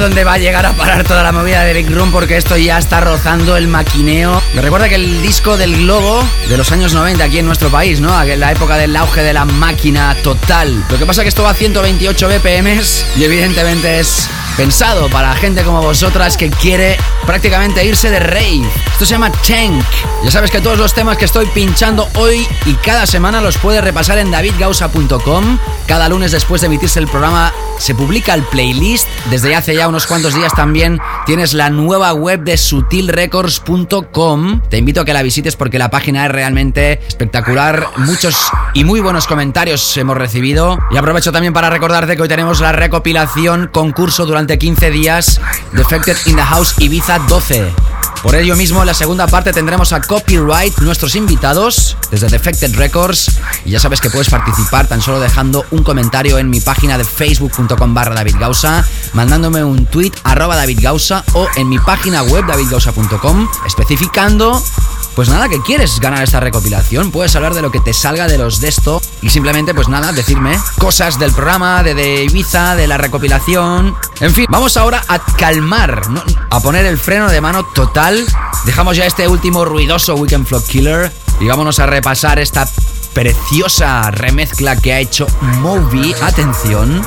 Dónde 0.00 0.24
va 0.24 0.34
a 0.34 0.38
llegar 0.38 0.66
a 0.66 0.72
parar 0.72 1.04
toda 1.04 1.22
la 1.22 1.32
movida 1.32 1.62
de 1.64 1.72
Big 1.72 1.90
Room 1.90 2.10
porque 2.12 2.36
esto 2.36 2.56
ya 2.56 2.78
está 2.78 3.00
rozando 3.00 3.56
el 3.56 3.68
maquineo. 3.68 4.42
Me 4.54 4.62
recuerda 4.62 4.88
que 4.88 4.96
el 4.96 5.22
disco 5.22 5.56
del 5.56 5.76
Globo 5.76 6.22
de 6.48 6.56
los 6.56 6.72
años 6.72 6.92
90 6.92 7.24
aquí 7.24 7.38
en 7.38 7.46
nuestro 7.46 7.68
país, 7.70 8.00
¿no? 8.00 8.08
La 8.24 8.52
época 8.52 8.76
del 8.76 8.94
auge 8.96 9.22
de 9.22 9.32
la 9.32 9.44
máquina 9.44 10.16
total. 10.22 10.84
Lo 10.90 10.98
que 10.98 11.06
pasa 11.06 11.22
es 11.22 11.24
que 11.24 11.28
esto 11.28 11.42
va 11.42 11.50
a 11.50 11.54
128 11.54 12.28
BPMs 12.28 13.06
y 13.16 13.24
evidentemente 13.24 14.00
es 14.00 14.28
pensado 14.56 15.08
para 15.08 15.34
gente 15.34 15.62
como 15.62 15.82
vosotras 15.82 16.36
que 16.36 16.50
quiere 16.50 16.96
prácticamente 17.26 17.84
irse 17.84 18.10
de 18.10 18.20
rave. 18.20 18.62
Esto 18.92 19.04
se 19.04 19.12
llama 19.12 19.30
Tank. 19.30 19.84
Ya 20.24 20.30
sabes 20.30 20.50
que 20.50 20.60
todos 20.60 20.78
los 20.78 20.94
temas 20.94 21.16
que 21.16 21.26
estoy 21.26 21.46
pinchando 21.46 22.08
hoy 22.14 22.46
y 22.64 22.74
cada 22.74 23.06
semana 23.06 23.40
los 23.40 23.58
puedes 23.58 23.82
repasar 23.84 24.18
en 24.18 24.30
davidgausa.com. 24.30 25.58
Cada 25.86 26.08
lunes 26.08 26.32
después 26.32 26.60
de 26.60 26.66
emitirse 26.66 26.98
el 26.98 27.08
programa 27.08 27.52
se 27.78 27.94
publica 27.94 28.34
el 28.34 28.42
playlist. 28.44 29.06
Desde 29.30 29.54
hace 29.54 29.74
ya 29.74 29.88
unos 29.88 30.06
cuantos 30.06 30.34
días 30.34 30.54
también 30.54 31.00
tienes 31.26 31.54
la 31.54 31.70
nueva 31.70 32.12
web 32.12 32.40
de 32.40 32.56
sutilrecords.com. 32.56 34.62
Te 34.68 34.78
invito 34.78 35.00
a 35.00 35.04
que 35.04 35.12
la 35.12 35.22
visites 35.22 35.56
porque 35.56 35.78
la 35.78 35.90
página 35.90 36.26
es 36.26 36.32
realmente 36.32 37.00
espectacular. 37.06 37.88
Muchos 37.98 38.36
y 38.74 38.84
muy 38.84 39.00
buenos 39.00 39.26
comentarios 39.26 39.96
hemos 39.96 40.16
recibido. 40.16 40.78
Y 40.90 40.96
aprovecho 40.96 41.32
también 41.32 41.52
para 41.52 41.70
recordarte 41.70 42.16
que 42.16 42.22
hoy 42.22 42.28
tenemos 42.28 42.60
la 42.60 42.72
recopilación 42.72 43.70
concurso 43.72 44.26
durante 44.26 44.58
15 44.58 44.90
días 44.90 45.40
Defected 45.72 46.16
in 46.26 46.36
the 46.36 46.42
House 46.42 46.74
Ibiza 46.78 47.18
12. 47.20 47.95
Por 48.22 48.34
ello 48.34 48.56
mismo, 48.56 48.80
en 48.80 48.86
la 48.86 48.94
segunda 48.94 49.26
parte 49.26 49.52
tendremos 49.52 49.92
a 49.92 50.00
Copyright, 50.00 50.78
nuestros 50.78 51.14
invitados 51.14 51.96
desde 52.10 52.28
Defected 52.28 52.74
Records. 52.76 53.30
Y 53.64 53.70
ya 53.70 53.80
sabes 53.80 54.00
que 54.00 54.10
puedes 54.10 54.28
participar 54.28 54.86
tan 54.88 55.00
solo 55.00 55.20
dejando 55.20 55.64
un 55.70 55.82
comentario 55.82 56.38
en 56.38 56.50
mi 56.50 56.60
página 56.60 56.98
de 56.98 57.04
facebook.com 57.04 57.94
barra 57.94 58.14
David 58.14 58.36
mandándome 59.12 59.64
un 59.64 59.86
tweet 59.86 60.12
arroba 60.24 60.56
David 60.56 60.80
Gausa 60.82 61.24
o 61.34 61.46
en 61.56 61.68
mi 61.68 61.78
página 61.78 62.22
web 62.22 62.46
davidgausa.com 62.46 63.48
especificando 63.66 64.62
pues 65.16 65.30
nada, 65.30 65.48
que 65.48 65.62
quieres 65.62 65.98
ganar 65.98 66.22
esta 66.22 66.40
recopilación, 66.40 67.10
puedes 67.10 67.34
hablar 67.34 67.54
de 67.54 67.62
lo 67.62 67.72
que 67.72 67.80
te 67.80 67.94
salga 67.94 68.28
de 68.28 68.36
los 68.36 68.60
de 68.60 68.68
esto 68.68 69.00
y 69.22 69.30
simplemente, 69.30 69.72
pues 69.72 69.88
nada, 69.88 70.12
decirme 70.12 70.60
cosas 70.76 71.18
del 71.18 71.32
programa, 71.32 71.82
de, 71.82 71.94
de 71.94 72.24
Ibiza, 72.24 72.76
de 72.76 72.86
la 72.86 72.98
recopilación. 72.98 73.96
En 74.20 74.34
fin, 74.34 74.44
vamos 74.50 74.76
ahora 74.76 75.02
a 75.08 75.18
calmar, 75.18 76.02
a 76.50 76.60
poner 76.60 76.84
el 76.84 76.98
freno 76.98 77.28
de 77.28 77.40
mano 77.40 77.64
total. 77.64 78.26
Dejamos 78.66 78.98
ya 78.98 79.06
este 79.06 79.26
último 79.26 79.64
ruidoso 79.64 80.16
Weekend 80.16 80.46
Flock 80.46 80.66
Killer 80.66 81.10
y 81.40 81.46
vámonos 81.46 81.78
a 81.78 81.86
repasar 81.86 82.38
esta 82.38 82.68
preciosa 83.14 84.10
remezcla 84.10 84.76
que 84.76 84.92
ha 84.92 85.00
hecho 85.00 85.26
Moby. 85.60 86.14
Atención, 86.20 87.00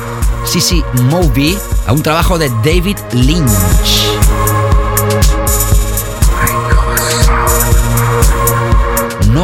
sí, 0.44 0.60
sí, 0.60 0.82
Moby, 1.04 1.56
a 1.86 1.92
un 1.92 2.02
trabajo 2.02 2.38
de 2.38 2.48
David 2.64 2.98
Lynch. 3.12 4.19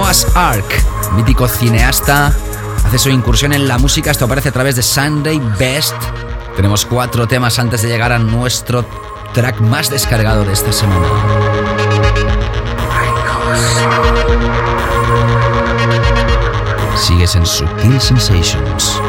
Noah's 0.07 0.37
Ark, 0.37 0.85
mítico 1.17 1.49
cineasta 1.49 2.33
hace 2.85 2.97
su 2.97 3.11
incursión 3.11 3.53
en 3.53 3.67
la 3.67 3.77
música. 3.77 4.13
Esto 4.13 4.27
aparece 4.27 4.51
a 4.51 4.53
través 4.53 4.77
de 4.77 4.83
Sunday 4.85 5.41
Best. 5.59 5.97
Tenemos 6.55 6.87
cuatro 6.87 7.27
temas 7.27 7.59
antes 7.59 7.83
de 7.83 7.89
llegar 7.89 8.13
a 8.13 8.21
nuestro 8.21 8.85
track 9.35 9.61
más 9.61 9.91
descargado 9.91 10.45
de 10.45 10.53
esta 10.53 10.71
semana. 10.71 11.09
Sigues 16.97 17.35
en 17.35 17.45
Subtil 17.45 18.01
Sensations. 18.01 19.01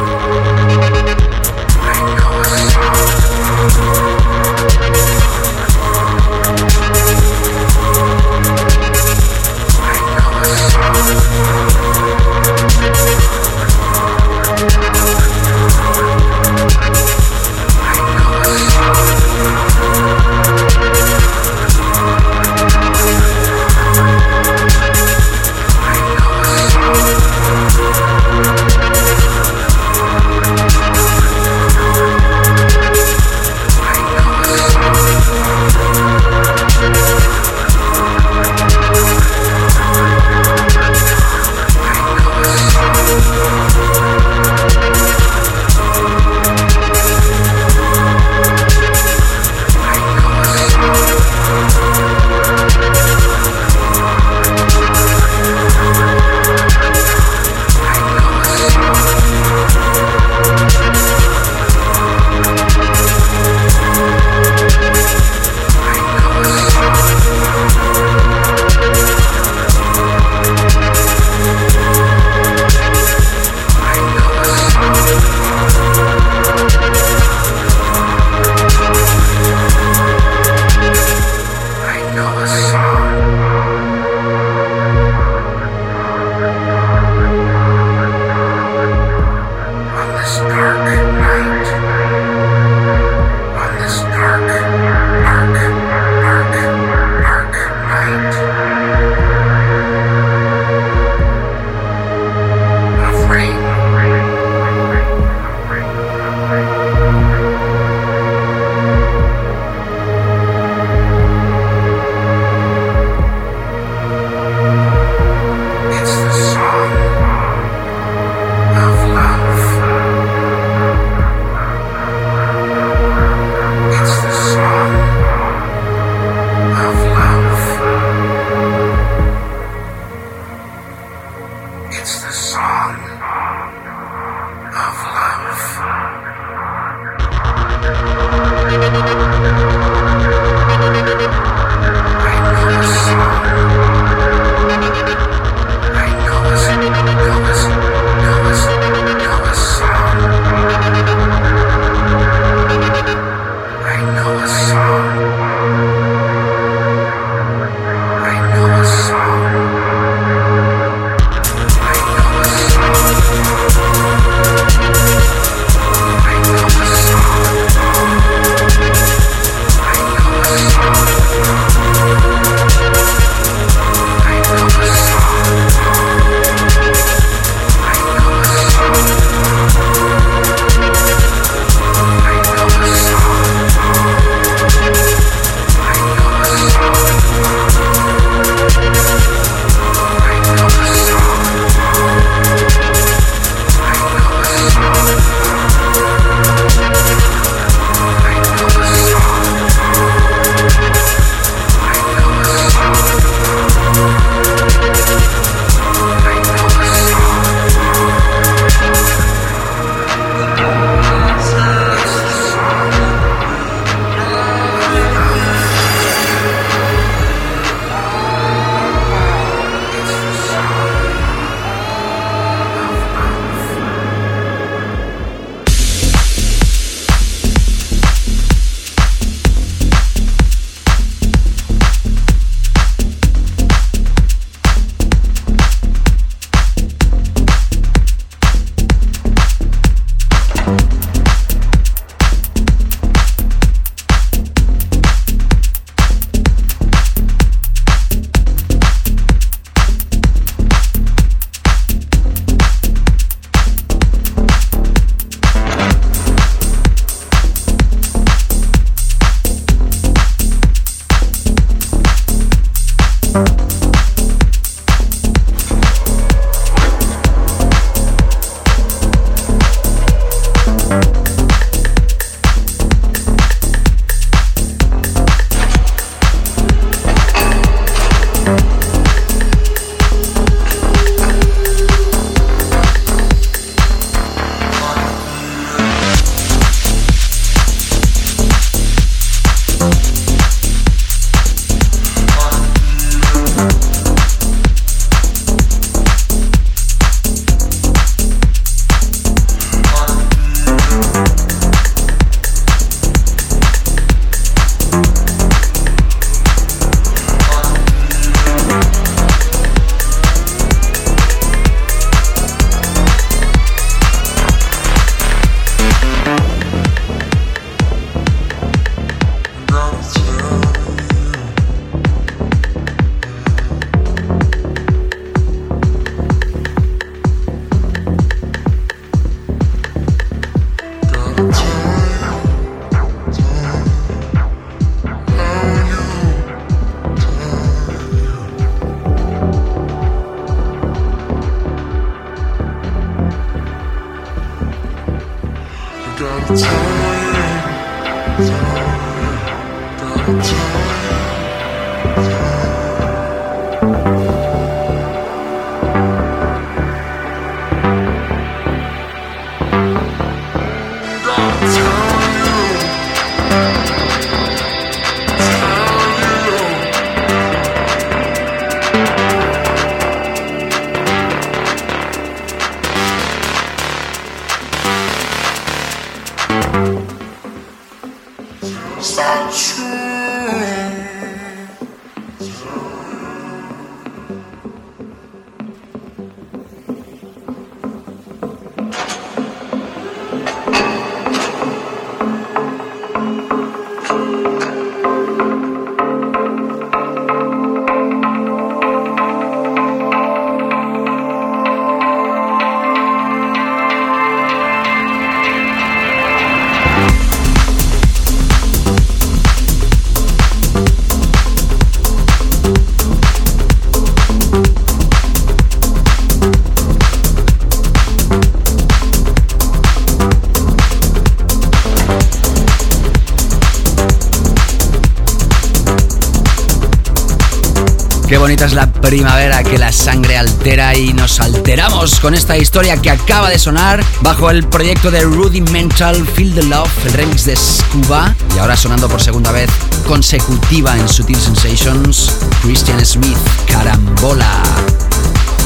Qué 428.38 428.42
bonita 428.42 428.66
es 428.66 428.74
la 428.74 428.86
primavera 428.86 429.64
que 429.64 429.80
la 429.80 429.92
sangre 429.92 430.38
altera 430.38 430.96
y 430.96 431.12
nos 431.12 431.40
alteramos 431.40 432.20
con 432.20 432.36
esta 432.36 432.56
historia 432.56 433.02
que 433.02 433.10
acaba 433.10 433.50
de 433.50 433.58
sonar 433.58 434.06
bajo 434.22 434.52
el 434.52 434.64
proyecto 434.64 435.10
de 435.10 435.22
Rudimental 435.22 436.24
Feel 436.36 436.54
the 436.54 436.62
Love, 436.62 436.88
el 437.08 437.14
remix 437.14 437.46
de 437.46 437.56
Scuba 437.56 438.36
y 438.56 438.60
ahora 438.60 438.78
sonando 438.78 439.10
por 439.10 439.24
segunda 439.24 439.52
vez 439.52 439.72
consecutiva 440.06 440.96
en 440.96 441.10
Sutil 441.10 441.40
Sensations, 441.40 442.36
Christian 442.62 443.04
Smith, 443.04 443.40
Carambola. 443.66 444.62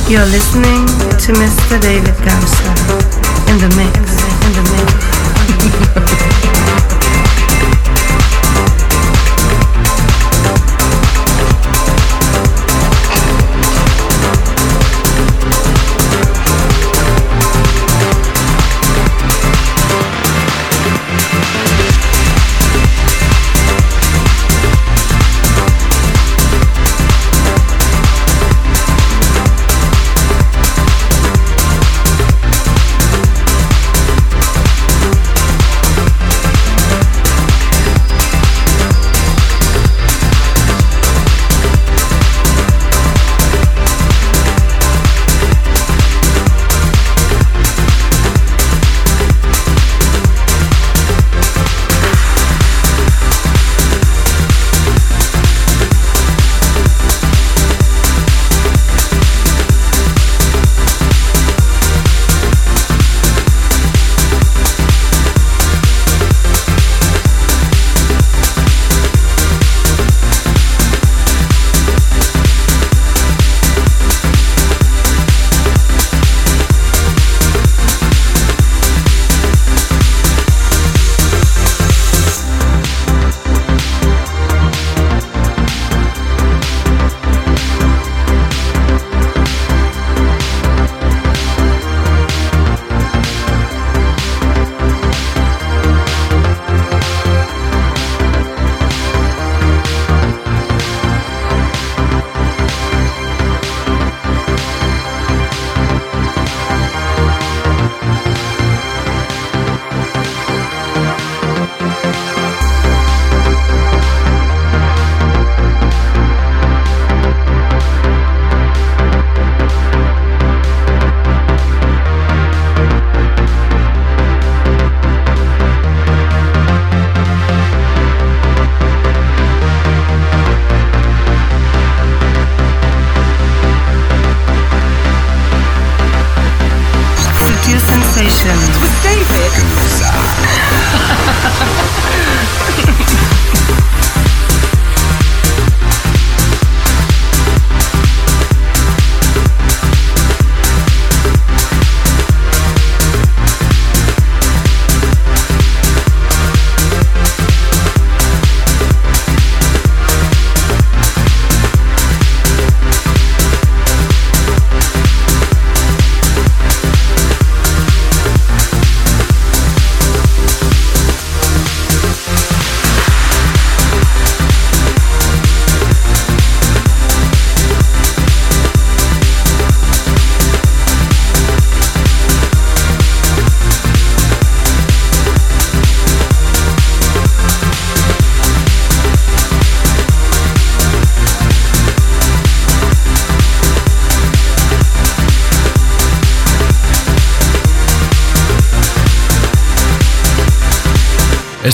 You're 0.08 0.26
listening 0.28 0.86
to 0.86 1.34
Mr. 1.34 1.78
David 1.82 2.16
in 3.50 3.60
the 3.60 3.68
mix, 3.76 4.00
in 4.46 4.54
the 4.54 4.62
mix. 4.72 4.94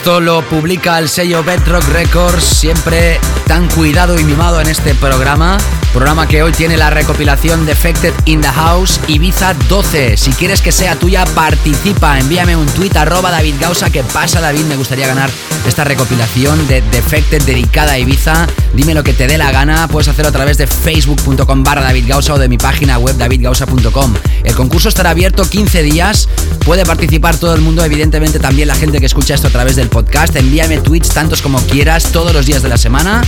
Esto 0.07 0.21
lo 0.21 0.41
publica 0.41 0.97
el 0.99 1.09
sello 1.09 1.43
Bedrock 1.43 1.83
Records, 1.89 2.41
siempre 2.41 3.19
tan 3.45 3.67
cuidado 3.67 4.17
y 4.17 4.23
mimado 4.23 4.61
en 4.61 4.67
este 4.67 4.95
programa. 4.95 5.57
Programa 5.91 6.29
que 6.29 6.43
hoy 6.43 6.53
tiene 6.53 6.77
la 6.77 6.89
recopilación 6.89 7.65
Defected 7.65 8.13
in 8.23 8.39
the 8.39 8.47
House 8.47 9.01
Ibiza 9.07 9.53
12. 9.67 10.15
Si 10.15 10.31
quieres 10.31 10.61
que 10.61 10.71
sea 10.71 10.95
tuya, 10.95 11.25
participa. 11.35 12.17
Envíame 12.19 12.55
un 12.55 12.67
tweet 12.67 12.95
arroba 12.95 13.31
David 13.31 13.55
Gausa. 13.59 13.89
¿Qué 13.89 14.01
pasa, 14.01 14.39
David? 14.39 14.63
Me 14.63 14.77
gustaría 14.77 15.07
ganar 15.07 15.29
esta 15.65 15.83
recopilación 15.83 16.67
de 16.67 16.81
Defected 16.81 17.43
dedicada 17.43 17.93
a 17.93 17.99
Ibiza. 17.99 18.47
Dime 18.73 18.93
lo 18.93 19.03
que 19.03 19.13
te 19.13 19.27
dé 19.27 19.37
la 19.37 19.51
gana. 19.51 19.87
Puedes 19.87 20.07
hacerlo 20.07 20.29
a 20.29 20.31
través 20.31 20.57
de 20.57 20.67
facebook.com 20.67 21.63
barra 21.63 21.81
David 21.81 22.05
Gausa 22.07 22.33
o 22.33 22.37
de 22.37 22.47
mi 22.47 22.57
página 22.57 22.97
web 22.97 23.15
davidgausa.com. 23.17 24.13
El 24.43 24.55
concurso 24.55 24.89
estará 24.89 25.11
abierto 25.11 25.43
15 25.49 25.83
días. 25.83 26.27
Puede 26.65 26.85
participar 26.85 27.37
todo 27.37 27.55
el 27.55 27.61
mundo, 27.61 27.83
evidentemente 27.83 28.39
también 28.39 28.67
la 28.67 28.75
gente 28.75 28.99
que 28.99 29.05
escucha 29.05 29.35
esto 29.35 29.47
a 29.47 29.51
través 29.51 29.75
del 29.75 29.89
podcast. 29.89 30.35
Envíame 30.35 30.77
tweets 30.79 31.09
tantos 31.09 31.41
como 31.41 31.59
quieras 31.61 32.11
todos 32.11 32.33
los 32.33 32.45
días 32.45 32.61
de 32.61 32.69
la 32.69 32.77
semana. 32.77 33.23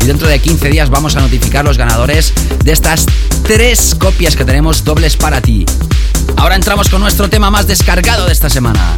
Y 0.00 0.06
dentro 0.06 0.28
de 0.28 0.38
15 0.38 0.68
días 0.68 0.90
vamos 0.90 1.16
a 1.16 1.20
notificar 1.20 1.64
los 1.64 1.78
ganadores 1.78 2.32
de 2.62 2.72
estas 2.72 3.06
tres 3.44 3.94
copias 3.98 4.36
que 4.36 4.44
tenemos 4.44 4.84
dobles 4.84 5.16
para 5.16 5.40
ti. 5.40 5.64
Ahora 6.36 6.56
entramos 6.56 6.88
con 6.88 7.00
nuestro 7.00 7.28
tema 7.30 7.50
más 7.50 7.66
descargado 7.66 8.26
de 8.26 8.32
esta 8.32 8.50
semana. 8.50 8.96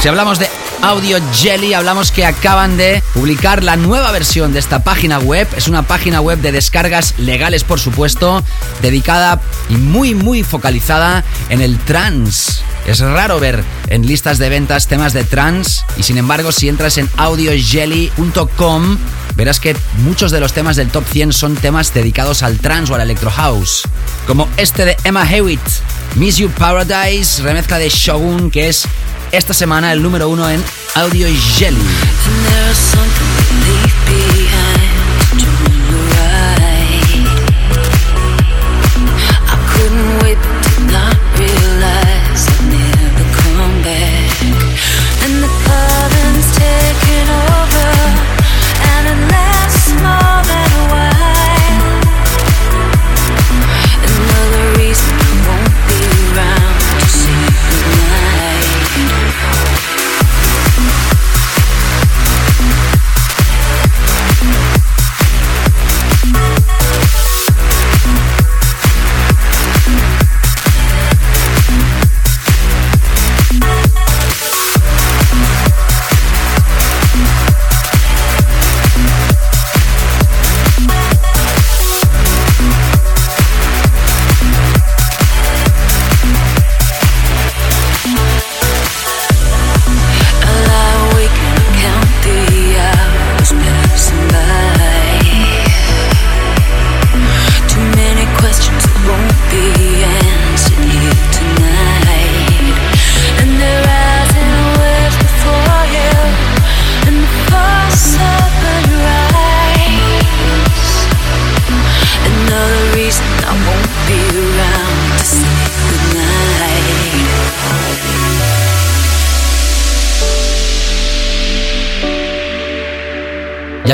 Si 0.00 0.08
hablamos 0.08 0.38
de 0.38 0.48
Audio 0.82 1.18
Jelly, 1.32 1.74
hablamos 1.74 2.12
que 2.12 2.24
acaban 2.24 2.76
de 2.76 3.02
publicar 3.14 3.64
la 3.64 3.76
nueva 3.76 4.12
versión 4.12 4.52
de 4.52 4.58
esta 4.58 4.84
página 4.84 5.18
web. 5.18 5.48
Es 5.56 5.68
una 5.68 5.82
página 5.82 6.20
web 6.20 6.38
de 6.38 6.52
descargas 6.52 7.14
legales, 7.18 7.64
por 7.64 7.80
supuesto, 7.80 8.44
dedicada 8.82 9.40
y 9.68 9.76
muy, 9.76 10.14
muy 10.14 10.42
focalizada 10.42 11.24
en 11.48 11.60
el 11.60 11.78
trans. 11.78 12.62
Es 12.86 13.00
raro 13.00 13.40
ver 13.40 13.64
en 13.88 14.06
listas 14.06 14.38
de 14.38 14.48
ventas 14.48 14.86
temas 14.86 15.12
de 15.12 15.24
trans 15.24 15.84
y 15.96 16.04
sin 16.04 16.18
embargo 16.18 16.52
si 16.52 16.68
entras 16.68 16.98
en 16.98 17.10
audiojelly.com 17.16 18.98
verás 19.36 19.60
que 19.60 19.76
muchos 19.98 20.30
de 20.32 20.40
los 20.40 20.52
temas 20.52 20.76
del 20.76 20.88
top 20.88 21.04
100 21.08 21.32
son 21.32 21.54
temas 21.54 21.94
dedicados 21.94 22.42
al 22.42 22.58
trans 22.58 22.90
o 22.90 22.94
al 22.94 23.02
electro 23.02 23.30
house. 23.30 23.82
Como 24.26 24.48
este 24.56 24.84
de 24.84 24.96
Emma 25.04 25.30
Hewitt, 25.30 25.60
Miss 26.16 26.38
You 26.38 26.48
Paradise, 26.50 27.42
remezcla 27.42 27.78
de 27.78 27.88
Shogun, 27.88 28.50
que 28.50 28.68
es 28.68 28.86
esta 29.32 29.54
semana 29.54 29.92
el 29.92 30.02
número 30.02 30.28
uno 30.28 30.48
en 30.48 30.62
Audio 30.94 31.28
Jelly. 31.56 31.78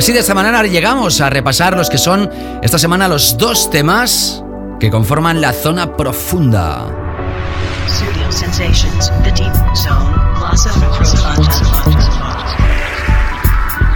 Así 0.02 0.12
de 0.12 0.18
esta 0.18 0.34
manera 0.34 0.64
llegamos 0.64 1.20
a 1.20 1.30
repasar 1.30 1.76
los 1.76 1.88
que 1.88 1.96
son 1.96 2.28
esta 2.60 2.76
semana 2.76 3.06
los 3.06 3.38
dos 3.38 3.70
temas 3.70 4.42
que 4.80 4.90
conforman 4.90 5.40
la 5.40 5.52
zona 5.52 5.96
profunda. 5.96 6.88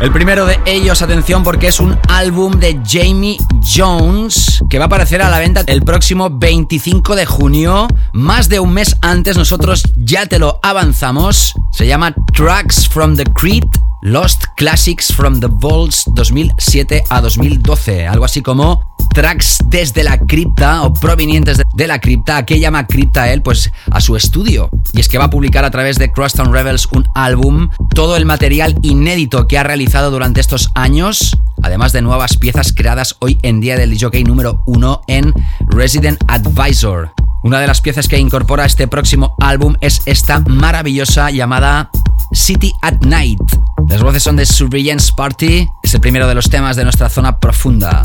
El 0.01 0.13
primero 0.13 0.47
de 0.47 0.61
ellos, 0.65 1.03
atención, 1.03 1.43
porque 1.43 1.67
es 1.67 1.81
un 1.81 1.99
álbum 2.09 2.53
de 2.53 2.81
Jamie 2.87 3.37
Jones 3.75 4.63
que 4.71 4.79
va 4.79 4.85
a 4.85 4.87
aparecer 4.87 5.23
a 5.23 5.29
la 5.29 5.41
venta 5.41 5.65
el 5.67 5.83
próximo 5.83 6.31
25 6.31 7.17
de 7.17 7.27
junio. 7.27 7.89
Más 8.13 8.49
de 8.49 8.61
un 8.61 8.73
mes 8.73 8.95
antes, 9.01 9.37
nosotros 9.37 9.83
ya 9.97 10.27
te 10.27 10.39
lo 10.39 10.61
avanzamos. 10.63 11.53
Se 11.73 11.89
llama 11.89 12.15
Tracks 12.33 12.89
from 12.89 13.17
the 13.17 13.25
Crypt 13.25 13.86
Lost 14.03 14.45
Classics 14.57 15.13
from 15.13 15.41
the 15.41 15.49
Vaults 15.51 16.05
2007 16.15 17.05
a 17.09 17.21
2012. 17.21 18.07
Algo 18.07 18.25
así 18.25 18.43
como 18.43 18.95
tracks 19.15 19.59
desde 19.67 20.05
la 20.05 20.19
cripta 20.19 20.83
o 20.83 20.93
provenientes 20.93 21.61
de 21.75 21.87
la 21.87 21.99
cripta. 22.01 22.37
¿A 22.37 22.47
qué 22.47 22.61
llama 22.61 22.87
cripta 22.87 23.33
él? 23.33 23.43
Pues 23.43 23.73
a 23.91 24.01
su 24.01 24.17
estudio. 24.17 24.69
Y 24.93 25.01
es 25.01 25.09
que 25.09 25.19
va 25.19 25.25
a 25.25 25.31
publicar 25.31 25.65
a 25.65 25.71
través 25.71 25.99
de 25.99 26.13
Crosstown 26.13 26.53
Rebels 26.53 26.87
un 26.93 27.09
álbum, 27.15 27.71
todo 27.95 28.17
el 28.17 28.27
material 28.27 28.79
inédito 28.83 29.49
que 29.49 29.59
ha 29.59 29.63
realizado 29.63 30.11
durante 30.11 30.41
estos 30.41 30.71
años, 30.75 31.37
además 31.63 31.93
de 31.93 32.03
nuevas 32.03 32.37
piezas 32.37 32.73
creadas 32.75 33.17
hoy 33.21 33.39
en 33.43 33.61
día 33.61 33.77
del 33.77 33.91
DJ 33.91 34.25
número 34.25 34.63
uno 34.67 35.01
en 35.07 35.33
Resident 35.69 36.23
Advisor. 36.29 37.13
Una 37.43 37.61
de 37.61 37.67
las 37.67 37.81
piezas 37.81 38.09
que 38.09 38.19
incorpora 38.19 38.65
este 38.65 38.89
próximo 38.89 39.37
álbum 39.41 39.77
es 39.81 40.03
esta 40.07 40.41
maravillosa 40.41 41.31
llamada 41.31 41.91
City 42.37 42.73
at 42.83 43.01
Night. 43.01 43.41
Las 43.89 44.03
voces 44.03 44.23
son 44.23 44.37
de 44.37 44.45
Surveillance 44.45 45.11
Party, 45.17 45.67
es 45.83 45.95
el 45.95 46.01
primero 46.01 46.29
de 46.29 46.35
los 46.35 46.51
temas 46.51 46.77
de 46.77 46.85
nuestra 46.85 47.09
zona 47.09 47.41
profunda. 47.41 48.03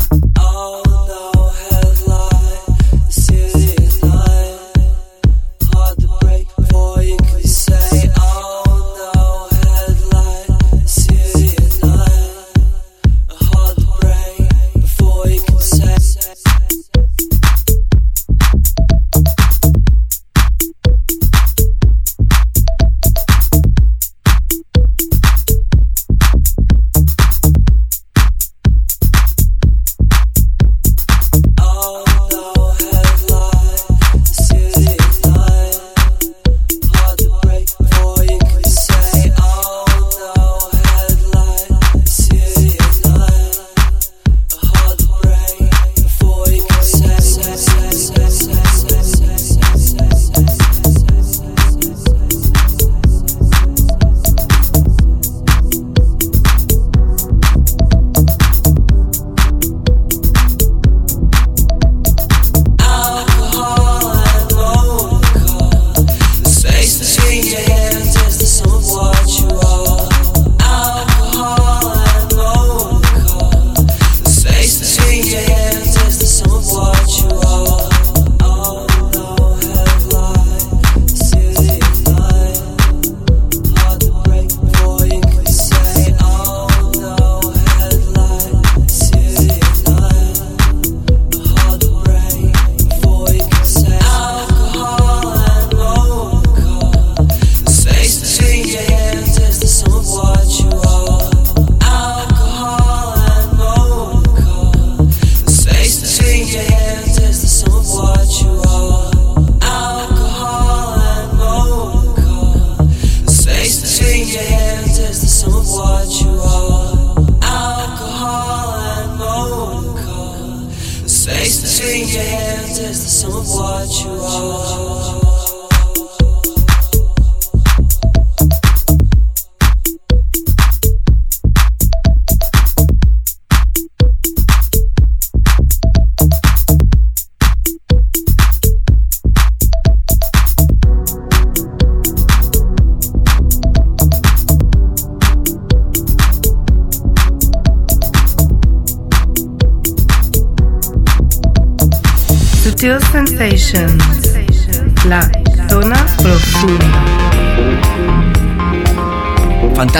Raise 121.92 122.14
your 122.14 122.24
hands 122.24 122.78
as 122.78 123.04
the 123.04 123.10
sum 123.10 123.36
of 123.36 123.46
what 123.50 124.02
you 124.02 124.12
are. 124.12 125.21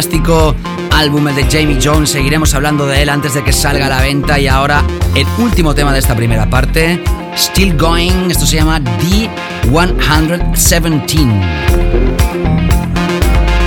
Fantástico 0.03 0.57
álbum 0.97 1.29
el 1.29 1.37
de 1.37 1.45
Jamie 1.45 1.79
Jones, 1.81 2.11
seguiremos 2.11 2.53
hablando 2.55 2.89
de 2.89 3.03
él 3.03 3.09
antes 3.09 3.35
de 3.35 3.45
que 3.45 3.53
salga 3.53 3.87
a 3.87 3.89
la 3.89 4.01
venta 4.01 4.41
y 4.41 4.49
ahora 4.49 4.83
el 5.15 5.29
último 5.39 5.77
tema 5.77 5.93
de 5.93 6.01
esta 6.01 6.17
primera 6.17 6.51
parte, 6.51 7.01
Still 7.37 7.77
Going, 7.77 8.29
esto 8.29 8.45
se 8.45 8.57
llama 8.57 8.81
D117. 8.81 11.13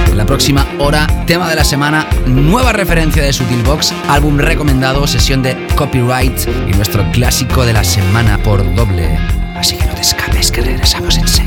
En 0.09 0.17
la 0.17 0.25
próxima 0.25 0.67
hora, 0.77 1.07
tema 1.25 1.49
de 1.49 1.55
la 1.55 1.63
semana, 1.63 2.05
nueva 2.25 2.73
referencia 2.73 3.23
de 3.23 3.31
Sutilbox, 3.31 3.93
álbum 4.09 4.38
recomendado, 4.38 5.07
sesión 5.07 5.41
de 5.41 5.55
copyright 5.77 6.38
y 6.67 6.73
nuestro 6.73 7.09
clásico 7.13 7.65
de 7.65 7.71
la 7.71 7.86
semana 7.86 8.38
por 8.39 8.75
doble. 8.75 9.17
Así 9.55 9.77
que 9.77 9.86
no 9.86 9.93
te 9.93 10.01
escapes 10.01 10.51
que 10.51 10.59
regresamos 10.59 11.17
enseguida. 11.17 11.36
Sutil 11.36 11.45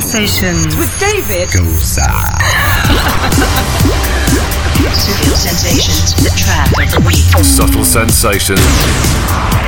Sensations 0.00 0.76
with 0.76 0.92
David 1.00 1.48
Sutil 4.92 5.34
Sensations, 5.34 6.12
the 6.22 6.30
track 6.36 6.68
of 6.68 6.92
the 6.92 7.00
week. 7.06 7.24
Subtle 7.42 7.82
sensations. 7.82 8.60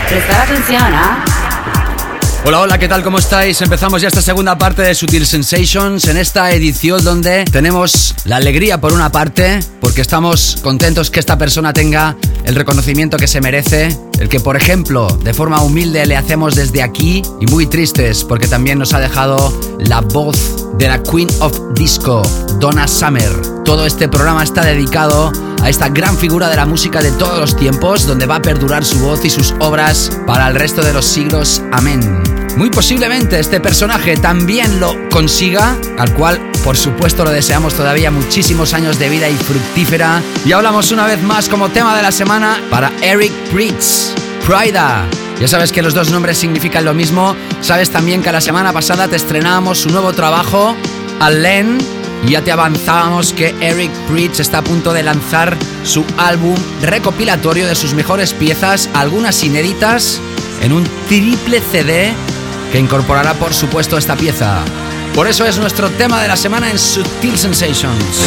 Prestar 0.06 0.42
atención, 0.42 0.92
¿ah? 0.92 1.37
Hola, 2.44 2.60
hola, 2.60 2.78
¿qué 2.78 2.88
tal? 2.88 3.02
¿Cómo 3.02 3.18
estáis? 3.18 3.60
Empezamos 3.60 4.00
ya 4.00 4.08
esta 4.08 4.22
segunda 4.22 4.56
parte 4.56 4.80
de 4.82 4.94
Sutil 4.94 5.26
Sensations 5.26 6.06
en 6.06 6.16
esta 6.16 6.52
edición 6.52 7.02
donde 7.02 7.44
tenemos 7.44 8.14
la 8.24 8.36
alegría 8.36 8.80
por 8.80 8.92
una 8.92 9.10
parte, 9.10 9.60
porque 9.80 10.00
estamos 10.00 10.56
contentos 10.62 11.10
que 11.10 11.20
esta 11.20 11.36
persona 11.36 11.72
tenga 11.72 12.16
el 12.44 12.54
reconocimiento 12.54 13.16
que 13.16 13.26
se 13.26 13.40
merece, 13.40 13.94
el 14.20 14.28
que 14.28 14.40
por 14.40 14.56
ejemplo 14.56 15.08
de 15.22 15.34
forma 15.34 15.60
humilde 15.60 16.06
le 16.06 16.16
hacemos 16.16 16.54
desde 16.54 16.80
aquí 16.82 17.22
y 17.40 17.46
muy 17.46 17.66
tristes 17.66 18.24
porque 18.24 18.46
también 18.46 18.78
nos 18.78 18.94
ha 18.94 19.00
dejado 19.00 19.52
la 19.80 20.00
voz 20.00 20.64
de 20.78 20.88
la 20.88 21.02
Queen 21.02 21.28
of 21.40 21.58
Disco, 21.74 22.22
Donna 22.60 22.86
Summer. 22.86 23.32
Todo 23.64 23.84
este 23.84 24.08
programa 24.08 24.44
está 24.44 24.64
dedicado 24.64 25.32
a 25.60 25.68
esta 25.68 25.88
gran 25.88 26.16
figura 26.16 26.48
de 26.48 26.56
la 26.56 26.66
música 26.66 27.02
de 27.02 27.10
todos 27.12 27.38
los 27.38 27.56
tiempos, 27.56 28.06
donde 28.06 28.26
va 28.26 28.36
a 28.36 28.42
perdurar 28.42 28.84
su 28.84 28.98
voz 29.00 29.24
y 29.24 29.30
sus 29.30 29.54
obras 29.58 30.10
para 30.26 30.48
el 30.48 30.54
resto 30.54 30.82
de 30.82 30.92
los 30.92 31.04
siglos. 31.04 31.62
Amén. 31.72 32.37
Muy 32.58 32.70
posiblemente 32.70 33.38
este 33.38 33.60
personaje 33.60 34.16
también 34.16 34.80
lo 34.80 35.08
consiga, 35.10 35.78
al 35.96 36.12
cual 36.14 36.40
por 36.64 36.76
supuesto 36.76 37.24
lo 37.24 37.30
deseamos 37.30 37.74
todavía 37.74 38.10
muchísimos 38.10 38.74
años 38.74 38.98
de 38.98 39.08
vida 39.08 39.28
y 39.28 39.36
fructífera. 39.36 40.20
Y 40.44 40.50
hablamos 40.50 40.90
una 40.90 41.06
vez 41.06 41.22
más 41.22 41.48
como 41.48 41.68
tema 41.68 41.96
de 41.96 42.02
la 42.02 42.10
semana 42.10 42.60
para 42.68 42.90
Eric 43.00 43.30
Pritz, 43.52 44.12
Prida. 44.44 45.06
Ya 45.38 45.46
sabes 45.46 45.70
que 45.70 45.82
los 45.82 45.94
dos 45.94 46.10
nombres 46.10 46.36
significan 46.36 46.84
lo 46.84 46.94
mismo. 46.94 47.36
Sabes 47.60 47.90
también 47.90 48.24
que 48.24 48.32
la 48.32 48.40
semana 48.40 48.72
pasada 48.72 49.06
te 49.06 49.14
estrenábamos 49.14 49.78
su 49.78 49.90
nuevo 49.90 50.12
trabajo, 50.12 50.74
Allen. 51.20 51.78
Y 52.26 52.32
ya 52.32 52.42
te 52.42 52.50
avanzábamos 52.50 53.34
que 53.34 53.54
Eric 53.60 53.92
Pritz 54.08 54.40
está 54.40 54.58
a 54.58 54.64
punto 54.64 54.92
de 54.92 55.04
lanzar 55.04 55.56
su 55.84 56.04
álbum 56.16 56.56
recopilatorio 56.82 57.68
de 57.68 57.76
sus 57.76 57.94
mejores 57.94 58.32
piezas, 58.32 58.90
algunas 58.94 59.44
inéditas, 59.44 60.20
en 60.60 60.72
un 60.72 60.82
triple 61.08 61.60
CD 61.60 62.12
que 62.70 62.78
incorporará 62.78 63.34
por 63.34 63.54
supuesto 63.54 63.96
esta 63.96 64.16
pieza. 64.16 64.64
Por 65.14 65.26
eso 65.26 65.44
es 65.44 65.58
nuestro 65.58 65.90
tema 65.90 66.22
de 66.22 66.28
la 66.28 66.36
semana 66.36 66.70
en 66.70 66.78
Subtil 66.78 67.36
Sensations. 67.38 68.22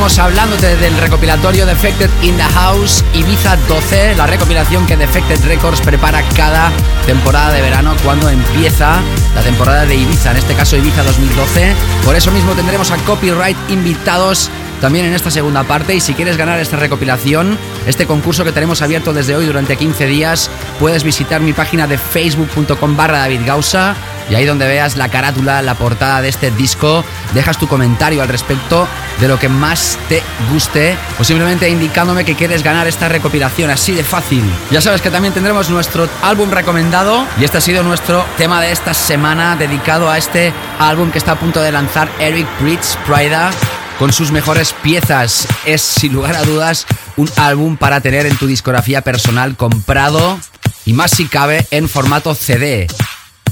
Seguimos 0.00 0.18
hablándote 0.18 0.76
del 0.76 0.96
recopilatorio 0.96 1.66
Defected 1.66 2.08
in 2.22 2.34
the 2.34 2.42
House 2.42 3.04
Ibiza 3.12 3.58
12, 3.68 4.14
la 4.14 4.26
recopilación 4.26 4.86
que 4.86 4.96
Defected 4.96 5.44
Records 5.44 5.82
prepara 5.82 6.22
cada 6.34 6.72
temporada 7.04 7.52
de 7.52 7.60
verano 7.60 7.94
cuando 8.02 8.30
empieza 8.30 9.02
la 9.34 9.42
temporada 9.42 9.84
de 9.84 9.96
Ibiza, 9.96 10.30
en 10.30 10.38
este 10.38 10.54
caso 10.54 10.78
Ibiza 10.78 11.02
2012. 11.02 11.74
Por 12.02 12.16
eso 12.16 12.30
mismo 12.30 12.54
tendremos 12.54 12.90
a 12.90 12.96
Copyright 12.98 13.58
invitados 13.68 14.50
también 14.80 15.04
en 15.04 15.12
esta 15.12 15.30
segunda 15.30 15.64
parte 15.64 15.94
y 15.94 16.00
si 16.00 16.14
quieres 16.14 16.38
ganar 16.38 16.58
esta 16.60 16.78
recopilación, 16.78 17.58
este 17.86 18.06
concurso 18.06 18.42
que 18.42 18.52
tenemos 18.52 18.80
abierto 18.80 19.12
desde 19.12 19.36
hoy 19.36 19.44
durante 19.44 19.76
15 19.76 20.06
días, 20.06 20.50
puedes 20.78 21.04
visitar 21.04 21.42
mi 21.42 21.52
página 21.52 21.86
de 21.86 21.98
facebook.com 21.98 22.96
barra 22.96 23.18
David 23.18 23.42
Gausa 23.44 23.94
y 24.30 24.34
ahí 24.34 24.46
donde 24.46 24.66
veas 24.66 24.96
la 24.96 25.10
carátula, 25.10 25.60
la 25.60 25.74
portada 25.74 26.22
de 26.22 26.30
este 26.30 26.50
disco, 26.52 27.04
dejas 27.34 27.58
tu 27.58 27.66
comentario 27.66 28.22
al 28.22 28.28
respecto 28.28 28.88
de 29.20 29.28
lo 29.28 29.38
que 29.38 29.48
más 29.48 29.98
te 30.08 30.22
guste 30.50 30.96
o 31.18 31.24
simplemente 31.24 31.68
indicándome 31.68 32.24
que 32.24 32.34
quieres 32.34 32.62
ganar 32.62 32.86
esta 32.86 33.08
recopilación 33.08 33.70
así 33.70 33.92
de 33.92 34.02
fácil. 34.02 34.42
Ya 34.70 34.80
sabes 34.80 35.02
que 35.02 35.10
también 35.10 35.34
tendremos 35.34 35.68
nuestro 35.70 36.08
álbum 36.22 36.50
recomendado 36.50 37.26
y 37.38 37.44
este 37.44 37.58
ha 37.58 37.60
sido 37.60 37.82
nuestro 37.82 38.24
tema 38.38 38.60
de 38.60 38.72
esta 38.72 38.94
semana 38.94 39.56
dedicado 39.56 40.10
a 40.10 40.18
este 40.18 40.52
álbum 40.78 41.10
que 41.10 41.18
está 41.18 41.32
a 41.32 41.38
punto 41.38 41.60
de 41.60 41.72
lanzar 41.72 42.08
Eric 42.18 42.46
Bridge 42.60 42.96
Prida 43.06 43.50
con 43.98 44.12
sus 44.12 44.32
mejores 44.32 44.72
piezas. 44.72 45.46
Es 45.66 45.82
sin 45.82 46.14
lugar 46.14 46.34
a 46.34 46.42
dudas 46.42 46.86
un 47.16 47.30
álbum 47.36 47.76
para 47.76 48.00
tener 48.00 48.24
en 48.24 48.36
tu 48.36 48.46
discografía 48.46 49.02
personal 49.02 49.56
comprado 49.56 50.38
y 50.86 50.94
más 50.94 51.10
si 51.10 51.26
cabe 51.26 51.66
en 51.70 51.88
formato 51.88 52.34
CD 52.34 52.86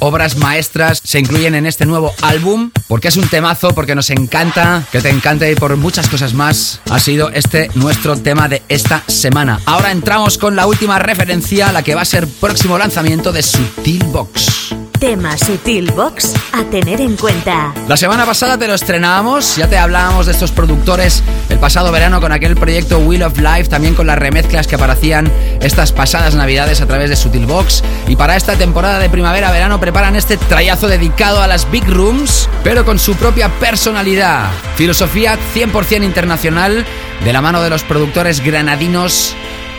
obras 0.01 0.37
maestras 0.37 1.01
se 1.05 1.19
incluyen 1.19 1.55
en 1.55 1.67
este 1.67 1.87
nuevo 1.87 2.13
álbum, 2.23 2.71
porque 2.87 3.09
es 3.09 3.17
un 3.17 3.29
temazo, 3.29 3.75
porque 3.75 3.95
nos 3.95 4.11
encanta, 4.11 4.85
que 4.91 5.01
te 5.01 5.11
encante 5.11 5.51
y 5.51 5.55
por 5.55 5.77
muchas 5.77 6.09
cosas 6.09 6.35
más 6.35 6.81
ha 6.91 6.99
sido 6.99 7.31
este 7.31 7.71
nuestro 7.75 8.17
tema 8.17 8.49
de 8.49 8.63
esta 8.69 9.03
semana. 9.07 9.61
Ahora 9.67 9.93
entramos 9.93 10.39
con 10.39 10.57
la 10.57 10.67
última 10.67 10.99
referencia, 10.99 11.73
la 11.73 11.83
que 11.83 11.95
va 11.95 12.03
a 12.03 12.07
ser 12.07 12.27
próximo 12.27 12.79
lanzamiento 12.79 13.33
de 13.33 13.43
Sutil 13.43 14.05
Box. 14.05 14.78
Tema 14.99 15.39
Sutil 15.39 15.93
Box 15.93 16.35
a 16.53 16.65
tener 16.65 17.01
en 17.01 17.17
cuenta. 17.17 17.73
La 17.87 17.97
semana 17.97 18.27
pasada 18.27 18.59
te 18.59 18.67
lo 18.67 18.75
estrenábamos, 18.75 19.55
ya 19.55 19.69
te 19.69 19.79
hablábamos 19.79 20.27
de 20.27 20.33
estos 20.33 20.51
productores 20.51 21.23
el 21.49 21.59
pasado 21.61 21.93
verano 21.93 22.21
con 22.21 22.33
aquel 22.33 22.57
proyecto 22.57 22.99
Wheel 22.99 23.23
of 23.23 23.39
Life, 23.39 23.69
también 23.69 23.95
con 23.95 24.09
las 24.09 24.19
remezclas 24.19 24.67
que 24.67 24.75
aparecían 24.75 25.33
estas 25.61 25.93
pasadas 25.93 26.35
navidades 26.35 26.81
a 26.81 26.87
través 26.87 27.11
de 27.11 27.17
Sutil 27.17 27.47
Box. 27.47 27.85
Y 28.09 28.17
para 28.17 28.35
esta 28.35 28.57
temporada 28.57 28.99
de 28.99 29.09
primavera-verano 29.09 29.79
preparan 29.79 30.17
este 30.17 30.37
trayazo 30.37 30.89
dedicado 30.89 31.41
a 31.41 31.47
las 31.47 31.71
Big 31.71 31.89
Rooms, 31.89 32.49
pero 32.65 32.85
con 32.85 32.99
su 32.99 33.15
propia 33.15 33.49
personalidad. 33.61 34.51
Filosofía 34.75 35.39
100% 35.55 36.03
internacional 36.03 36.85
de 37.25 37.33
la 37.33 37.41
mano 37.41 37.63
de 37.63 37.71
los 37.71 37.85
productores 37.85 38.41
granadinos 38.41 39.35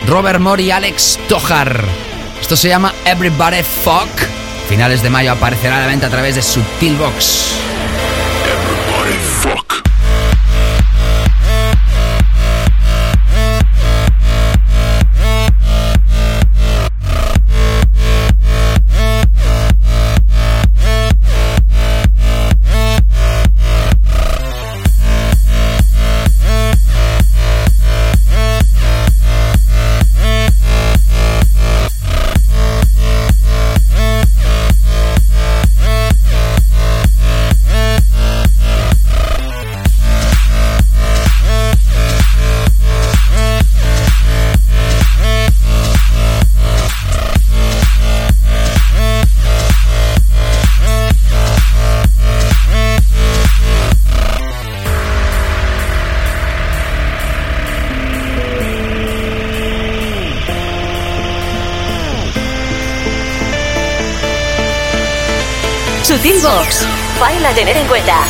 Robert 0.06 0.40
Moore 0.40 0.62
y 0.62 0.70
Alex 0.70 1.18
Tojar. 1.28 1.84
Esto 2.40 2.56
se 2.56 2.68
llama 2.68 2.94
Everybody 3.04 3.62
Fuck 3.84 4.39
finales 4.70 5.02
de 5.02 5.10
mayo 5.10 5.32
aparecerá 5.32 5.80
la 5.80 5.88
venta 5.88 6.06
a 6.06 6.10
través 6.10 6.36
de 6.36 6.42
Subtil 6.42 6.94
Box. 6.96 7.58
Sutil 66.30 66.42
Box. 66.42 66.86
File 67.18 67.46
a 67.46 67.54
tener 67.54 67.76
en 67.76 67.86
cuenta. 67.88 68.24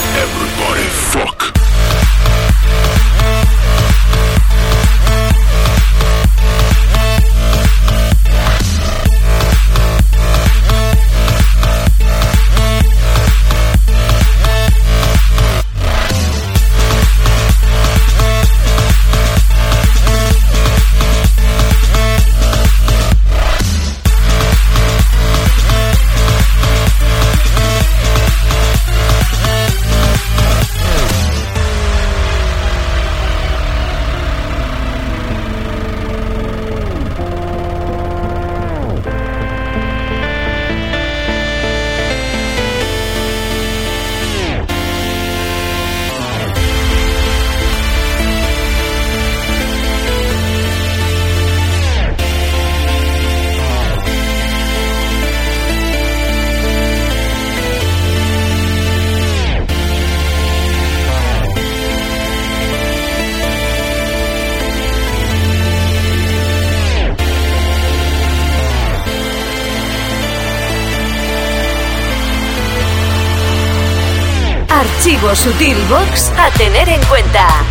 Sutil 75.35 75.77
Box 75.89 76.33
a 76.37 76.51
tener 76.51 76.89
en 76.89 77.01
cuenta. 77.05 77.70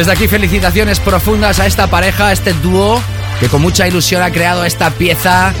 Desde 0.00 0.12
aquí 0.12 0.28
felicitaciones 0.28 0.98
profundas 0.98 1.60
a 1.60 1.66
esta 1.66 1.88
pareja, 1.88 2.28
a 2.28 2.32
este 2.32 2.54
dúo 2.54 3.02
que 3.38 3.48
con 3.48 3.60
mucha 3.60 3.86
ilusión 3.86 4.22
ha 4.22 4.30
creado 4.30 4.64
esta 4.64 4.88
pieza 4.88 5.52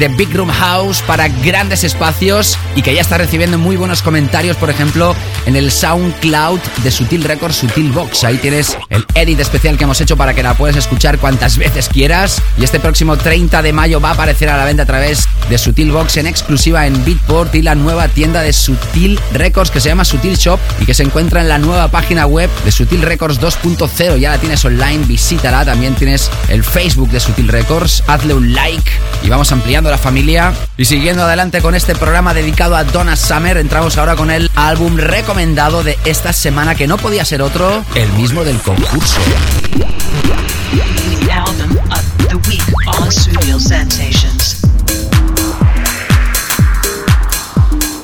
de 0.00 0.08
Big 0.08 0.34
Room 0.34 0.50
House 0.50 1.00
para 1.02 1.28
grandes 1.28 1.84
espacios 1.84 2.58
y 2.74 2.82
que 2.82 2.92
ya 2.92 3.00
está 3.00 3.18
recibiendo 3.18 3.56
muy 3.56 3.76
buenos 3.76 4.02
comentarios, 4.02 4.56
por 4.56 4.68
ejemplo, 4.68 5.14
en 5.46 5.56
el 5.56 5.70
SoundCloud 5.70 6.60
de 6.82 6.90
Sutil 6.90 7.24
Records, 7.24 7.56
Sutil 7.56 7.92
Box. 7.92 8.24
Ahí 8.24 8.38
tienes 8.38 8.76
el 8.90 9.04
edit 9.14 9.40
especial 9.40 9.76
que 9.76 9.84
hemos 9.84 10.00
hecho 10.00 10.16
para 10.16 10.34
que 10.34 10.42
la 10.42 10.54
puedas 10.54 10.76
escuchar 10.76 11.18
cuantas 11.18 11.58
veces 11.58 11.88
quieras. 11.88 12.42
Y 12.58 12.64
este 12.64 12.80
próximo 12.80 13.16
30 13.16 13.62
de 13.62 13.72
mayo 13.72 14.00
va 14.00 14.10
a 14.10 14.12
aparecer 14.12 14.48
a 14.48 14.56
la 14.56 14.64
venta 14.64 14.84
a 14.84 14.86
través 14.86 15.28
de 15.48 15.58
Sutil 15.58 15.92
Box 15.92 16.16
en 16.16 16.26
exclusiva 16.26 16.86
en 16.86 17.04
Beatport 17.04 17.54
y 17.54 17.62
la 17.62 17.74
nueva 17.74 18.08
tienda 18.08 18.42
de 18.42 18.52
Sutil 18.52 19.20
Records 19.32 19.70
que 19.70 19.80
se 19.80 19.88
llama 19.88 20.04
Sutil 20.04 20.36
Shop 20.36 20.58
y 20.80 20.86
que 20.86 20.94
se 20.94 21.02
encuentra 21.02 21.40
en 21.40 21.48
la 21.48 21.58
nueva 21.58 21.88
página 21.88 22.26
web 22.26 22.50
de 22.64 22.72
Sutil 22.72 23.02
Records 23.02 23.40
2.0. 23.40 24.18
Ya 24.18 24.30
la 24.30 24.38
tienes 24.38 24.64
online, 24.64 25.04
visítala. 25.06 25.64
También 25.64 25.94
tienes 25.94 26.30
el 26.48 26.64
Facebook 26.64 27.10
de 27.10 27.20
Sutil 27.20 27.48
Records. 27.48 28.02
Hazle 28.06 28.34
un 28.34 28.52
like 28.52 28.90
y 29.22 29.28
vamos 29.28 29.52
ampliando 29.52 29.90
la 29.90 29.98
familia. 29.98 30.52
Y 30.76 30.84
siguiendo 30.84 31.24
adelante 31.24 31.60
con 31.60 31.74
este 31.74 31.94
programa 31.94 32.34
dedicado 32.34 32.76
a 32.76 32.84
Donna 32.84 33.16
Summer, 33.16 33.56
entramos 33.56 33.96
ahora 33.98 34.16
con 34.16 34.30
el 34.30 34.50
álbum 34.54 34.96
recomendado 35.34 35.82
de 35.82 35.98
esta 36.04 36.32
semana 36.32 36.76
que 36.76 36.86
no 36.86 36.96
podía 36.96 37.24
ser 37.24 37.42
otro, 37.42 37.84
el 37.96 38.08
mismo 38.12 38.44
del 38.44 38.56
concurso. 38.60 39.18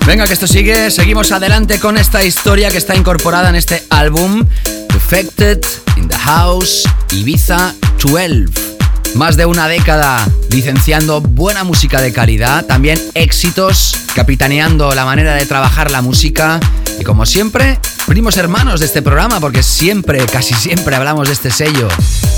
Venga, 0.05 0.27
que 0.27 0.33
esto 0.33 0.49
sigue. 0.49 0.91
Seguimos 0.91 1.31
adelante 1.31 1.79
con 1.79 1.99
esta 1.99 2.25
historia 2.25 2.69
que 2.69 2.79
está 2.79 2.97
incorporada 2.97 3.49
en 3.49 3.55
este 3.55 3.87
álbum. 3.91 4.45
Defected, 4.93 5.61
In 5.99 6.09
the 6.09 6.19
House, 6.19 6.83
Ibiza 7.13 7.75
12. 8.03 8.70
Más 9.15 9.37
de 9.37 9.45
una 9.45 9.69
década 9.69 10.27
licenciando 10.51 11.21
buena 11.21 11.65
música 11.65 12.01
de 12.01 12.13
calidad, 12.13 12.65
también 12.65 13.01
éxitos, 13.15 13.97
capitaneando 14.15 14.95
la 14.95 15.05
manera 15.05 15.35
de 15.35 15.45
trabajar 15.47 15.91
la 15.91 16.01
música. 16.01 16.61
Y 16.99 17.05
como 17.05 17.27
siempre, 17.27 17.79
primos 18.11 18.37
hermanos 18.39 18.81
de 18.81 18.87
este 18.87 19.03
programa 19.03 19.39
porque 19.39 19.63
siempre, 19.63 20.27
casi 20.27 20.53
siempre 20.53 20.97
hablamos 20.97 21.29
de 21.29 21.33
este 21.33 21.49
sello. 21.49 21.87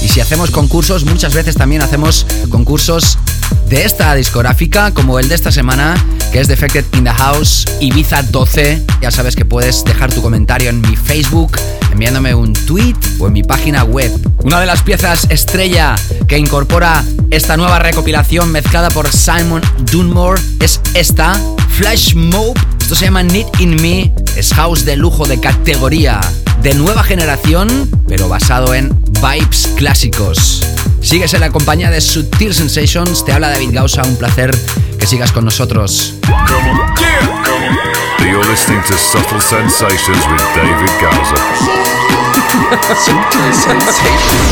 Y 0.02 0.08
si 0.08 0.20
hacemos 0.20 0.50
concursos, 0.50 1.06
muchas 1.06 1.32
veces 1.32 1.56
también 1.56 1.80
hacemos 1.80 2.26
concursos 2.50 3.18
de 3.70 3.86
esta 3.86 4.14
discográfica 4.14 4.92
como 4.92 5.18
el 5.18 5.30
de 5.30 5.34
esta 5.34 5.50
semana, 5.50 5.94
que 6.30 6.40
es 6.40 6.48
Defected 6.48 6.84
in 6.92 7.04
the 7.04 7.10
House 7.10 7.64
Ibiza 7.80 8.22
12. 8.22 8.84
Ya 9.00 9.10
sabes 9.10 9.34
que 9.34 9.46
puedes 9.46 9.82
dejar 9.82 10.12
tu 10.12 10.20
comentario 10.20 10.68
en 10.68 10.82
mi 10.82 10.94
Facebook, 10.94 11.56
enviándome 11.90 12.34
un 12.34 12.52
tweet 12.52 12.96
o 13.18 13.28
en 13.28 13.32
mi 13.32 13.42
página 13.42 13.82
web. 13.82 14.12
Una 14.44 14.60
de 14.60 14.66
las 14.66 14.82
piezas 14.82 15.26
estrella 15.30 15.94
que 16.28 16.36
incorpora 16.36 17.02
esta 17.30 17.56
nueva 17.56 17.78
recopilación 17.78 18.52
mezclada 18.52 18.90
por 18.90 19.10
Simon 19.10 19.62
Dunmore 19.90 20.38
es 20.60 20.82
esta, 20.92 21.32
Flash 21.78 22.14
Mob. 22.14 22.58
Esto 22.78 22.94
se 22.94 23.06
llama 23.06 23.22
Need 23.22 23.46
in 23.60 23.80
Me, 23.80 24.12
es 24.36 24.52
house 24.54 24.84
de 24.84 24.96
lujo 24.96 25.26
de 25.26 25.40
categoría, 25.40 26.20
de 26.62 26.74
nueva 26.74 27.02
generación, 27.02 27.90
pero 28.06 28.28
basado 28.28 28.74
en 28.74 28.90
vibes 29.20 29.70
clásicos. 29.76 30.62
Sigues 31.00 31.34
en 31.34 31.40
la 31.40 31.50
compañía 31.50 31.90
de 31.90 32.00
Sutil 32.00 32.54
Sensations, 32.54 33.24
te 33.24 33.32
habla 33.32 33.50
David 33.50 33.70
Gausa, 33.72 34.02
un 34.02 34.16
placer 34.16 34.56
que 34.98 35.06
sigas 35.06 35.32
con 35.32 35.44
nosotros. 35.44 36.14
You're 38.20 38.48
listening 38.48 38.82
to 38.82 38.96
Subtle 38.96 39.40
Sensations 39.40 40.24
with 40.30 40.42
David 40.54 40.90
Gowser. 41.00 41.38
Sutil 43.04 43.52
Sensations. 43.52 44.42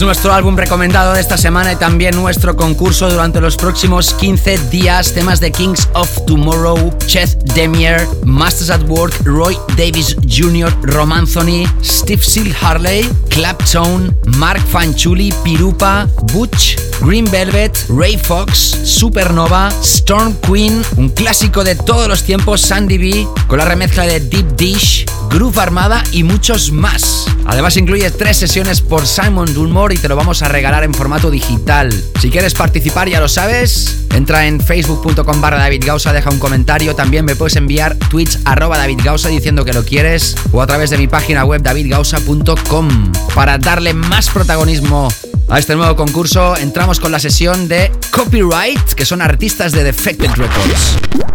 Es 0.00 0.04
nuestro 0.04 0.32
álbum 0.32 0.56
recomendado 0.56 1.12
de 1.12 1.20
esta 1.20 1.36
semana 1.36 1.74
y 1.74 1.76
también 1.76 2.16
nuestro 2.16 2.56
concurso 2.56 3.10
durante 3.10 3.38
los 3.38 3.56
próximos 3.56 4.14
15 4.14 4.56
días. 4.70 5.12
Temas 5.12 5.40
de 5.40 5.52
Kings 5.52 5.86
of 5.92 6.08
Tomorrow, 6.26 6.90
Chet 7.04 7.36
Demier, 7.54 8.08
Masters 8.24 8.70
at 8.70 8.80
Work, 8.88 9.12
Roy 9.24 9.58
Davis 9.76 10.16
Jr., 10.26 10.72
Romanzoni, 10.80 11.66
Steve 11.84 12.22
Seal 12.22 12.56
Harley, 12.62 13.06
Claptone, 13.28 14.10
Mark 14.38 14.62
Fanchuli, 14.70 15.34
Pirupa, 15.44 16.08
Butch, 16.32 16.78
Green 17.02 17.30
Velvet, 17.30 17.84
Ray 17.90 18.16
Fox, 18.16 18.78
Supernova, 18.82 19.68
Storm 19.82 20.32
Queen, 20.40 20.82
un 20.96 21.10
clásico 21.10 21.62
de 21.62 21.74
todos 21.74 22.08
los 22.08 22.22
tiempos, 22.22 22.62
Sandy 22.62 22.96
B, 22.96 23.28
con 23.48 23.58
la 23.58 23.66
remezcla 23.66 24.06
de 24.06 24.20
Deep 24.20 24.56
Dish, 24.56 25.04
Groove 25.30 25.58
Armada 25.58 26.02
y 26.12 26.24
muchos 26.24 26.72
más. 26.72 27.26
Además 27.46 27.76
incluye 27.76 28.10
tres 28.10 28.36
sesiones 28.36 28.80
por 28.80 29.06
Simon 29.06 29.52
Dunmore 29.54 29.94
y 29.94 29.98
te 29.98 30.08
lo 30.08 30.16
vamos 30.16 30.42
a 30.42 30.48
regalar 30.48 30.84
en 30.84 30.92
formato 30.92 31.30
digital. 31.30 31.92
Si 32.20 32.30
quieres 32.30 32.54
participar 32.54 33.08
ya 33.08 33.20
lo 33.20 33.28
sabes, 33.28 34.06
entra 34.14 34.46
en 34.46 34.60
facebook.com 34.60 35.40
barra 35.40 35.58
David 35.58 35.84
deja 35.84 36.30
un 36.30 36.38
comentario, 36.38 36.94
también 36.94 37.24
me 37.24 37.36
puedes 37.36 37.56
enviar 37.56 37.96
tweets 38.10 38.40
arroba 38.44 38.78
David 38.78 39.00
diciendo 39.30 39.64
que 39.64 39.72
lo 39.72 39.84
quieres 39.84 40.34
o 40.52 40.60
a 40.62 40.66
través 40.66 40.90
de 40.90 40.98
mi 40.98 41.06
página 41.06 41.44
web 41.44 41.62
davidgausa.com. 41.62 43.12
Para 43.34 43.58
darle 43.58 43.94
más 43.94 44.30
protagonismo 44.30 45.08
a 45.48 45.58
este 45.58 45.74
nuevo 45.74 45.96
concurso 45.96 46.56
entramos 46.56 47.00
con 47.00 47.12
la 47.12 47.18
sesión 47.18 47.68
de 47.68 47.90
Copyright, 48.12 48.92
que 48.94 49.04
son 49.04 49.22
artistas 49.22 49.72
de 49.72 49.84
Defected 49.84 50.30
Records. 50.30 51.29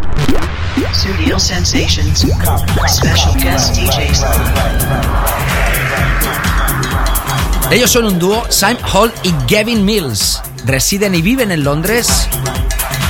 Studio 0.96 1.38
Sensations. 1.38 2.26
Special 2.88 3.34
guest 3.36 3.76
DJs. 3.76 4.24
Ellos 7.70 7.92
son 7.92 8.06
un 8.06 8.18
dúo, 8.18 8.44
Sam 8.50 8.78
Hall 8.94 9.12
y 9.24 9.34
Gavin 9.48 9.84
Mills. 9.84 10.42
Residen 10.66 11.14
y 11.14 11.22
viven 11.22 11.52
en 11.52 11.66
Londres. 11.66 12.30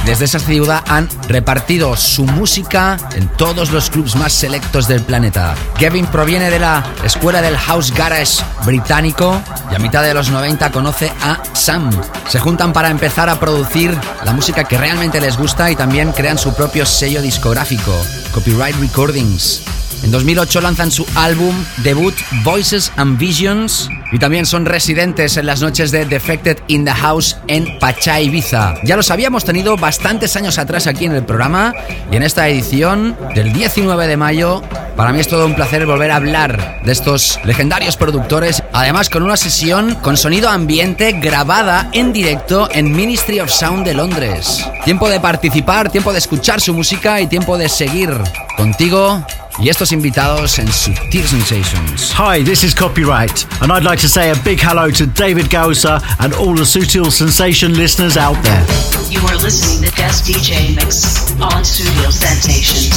Desde 0.06 0.26
esa 0.26 0.40
ciudad 0.40 0.84
han 0.88 1.08
repartido 1.30 1.96
su 1.96 2.26
música 2.26 2.98
en 3.16 3.28
todos 3.28 3.72
los 3.72 3.90
clubs 3.90 4.16
más 4.16 4.34
selectos 4.34 4.88
del 4.88 5.02
planeta. 5.02 5.56
Gavin 5.80 6.08
proviene 6.08 6.50
de 6.50 6.60
la 6.60 6.84
escuela 7.04 7.42
del 7.42 7.58
House 7.58 7.94
Garage 7.94 8.44
británico 8.66 9.42
y 9.76 9.78
a 9.78 9.80
mitad 9.80 10.04
de 10.04 10.14
los 10.14 10.32
90 10.32 10.72
conoce 10.72 11.12
a 11.22 11.42
Sam. 11.54 11.90
Se 12.30 12.40
juntan 12.40 12.72
para 12.72 12.90
empezar 12.90 13.30
a 13.30 13.40
producir 13.40 13.98
la 14.24 14.32
música 14.32 14.64
que 14.64 14.78
realmente 14.78 15.20
les 15.20 15.38
gusta 15.38 15.70
y 15.70 15.76
también 15.76 16.12
crean 16.14 16.38
su 16.38 16.54
propio 16.54 16.86
sello 16.86 17.22
discográfico, 17.22 17.92
Copyright 18.32 18.76
Recordings. 18.78 19.64
En 20.04 20.12
2008 20.12 20.62
lanzan 20.62 20.92
su 20.92 21.06
álbum 21.16 21.56
debut 21.78 22.14
Voices 22.44 22.92
and 22.96 23.18
Visions 23.18 23.90
y 24.12 24.20
también 24.20 24.46
son 24.46 24.66
residentes 24.66 25.36
en 25.38 25.48
las 25.48 25.62
noches 25.62 25.92
de 25.92 26.06
Defected 26.06 26.60
in 26.68 26.86
the 26.86 26.92
House 26.92 27.38
en 27.48 27.80
Pachá, 27.80 28.22
Ibiza. 28.22 28.76
Ya 28.84 28.96
los 28.96 29.10
habíamos 29.10 29.46
tenido 29.46 29.78
bastantes 29.78 30.36
años 30.36 30.60
atrás 30.60 30.88
aquí 30.88 31.06
en 31.06 31.14
el 31.14 31.26
programa 31.26 31.74
y 32.12 32.16
en 32.16 32.24
esta 32.24 32.48
edición 32.48 33.18
del 33.34 33.52
19 33.52 34.08
de 34.08 34.16
mayo 34.18 34.62
para 34.96 35.12
mí 35.12 35.20
es 35.20 35.28
todo 35.28 35.46
un 35.46 35.56
placer 35.56 35.86
volver 35.86 36.12
a 36.12 36.16
hablar 36.16 36.82
de 36.84 36.92
estos 36.92 37.40
legendarios 37.44 37.98
productores, 37.98 38.64
además 38.72 39.10
con 39.10 39.24
una 39.24 39.38
sesión 39.38 39.96
con 39.96 40.18
sonido 40.18 40.50
ambiente 40.50 41.12
grabada 41.14 41.90
en 41.92 42.14
directo 42.14 42.70
en 42.72 42.92
Ministry 42.92 43.40
of 43.40 43.50
Sound 43.50 43.86
de 43.86 43.94
Londres. 43.94 44.66
Tiempo 44.84 45.10
de 45.10 45.20
participar, 45.20 45.90
tiempo 45.90 46.12
de 46.12 46.20
escuchar 46.20 46.62
su 46.62 46.74
música 46.74 47.20
y 47.22 47.28
tiempo 47.28 47.58
de 47.58 47.70
seguir 47.70 48.18
contigo 48.56 49.24
y 49.60 49.70
estos 49.70 49.92
invitados 49.92 50.58
en 50.60 50.72
Subtil 50.72 51.28
Sensations. 51.28 52.14
Hi, 52.14 52.44
this 52.44 52.64
is 52.64 52.74
Copyright, 52.74 53.46
and 53.62 53.72
I'd 53.72 53.84
like 53.84 54.00
to 54.02 54.10
say 54.10 54.32
a 54.32 54.36
big 54.44 54.60
hello 54.60 54.90
to 54.92 55.06
David 55.06 55.50
Gausa 55.50 56.02
and 56.20 56.34
all 56.34 56.56
the 56.56 56.66
Sutil 56.66 57.12
Sensation 57.12 57.76
listeners 57.76 58.18
out 58.18 58.42
there. 58.44 58.66
You 59.10 59.20
are 59.28 59.38
listening 59.38 59.90
to 59.90 59.96
Guest 59.96 60.26
DJ 60.26 60.76
Mix 60.76 61.32
on 61.40 61.64
Studio 61.64 62.10
Sensations. 62.10 62.92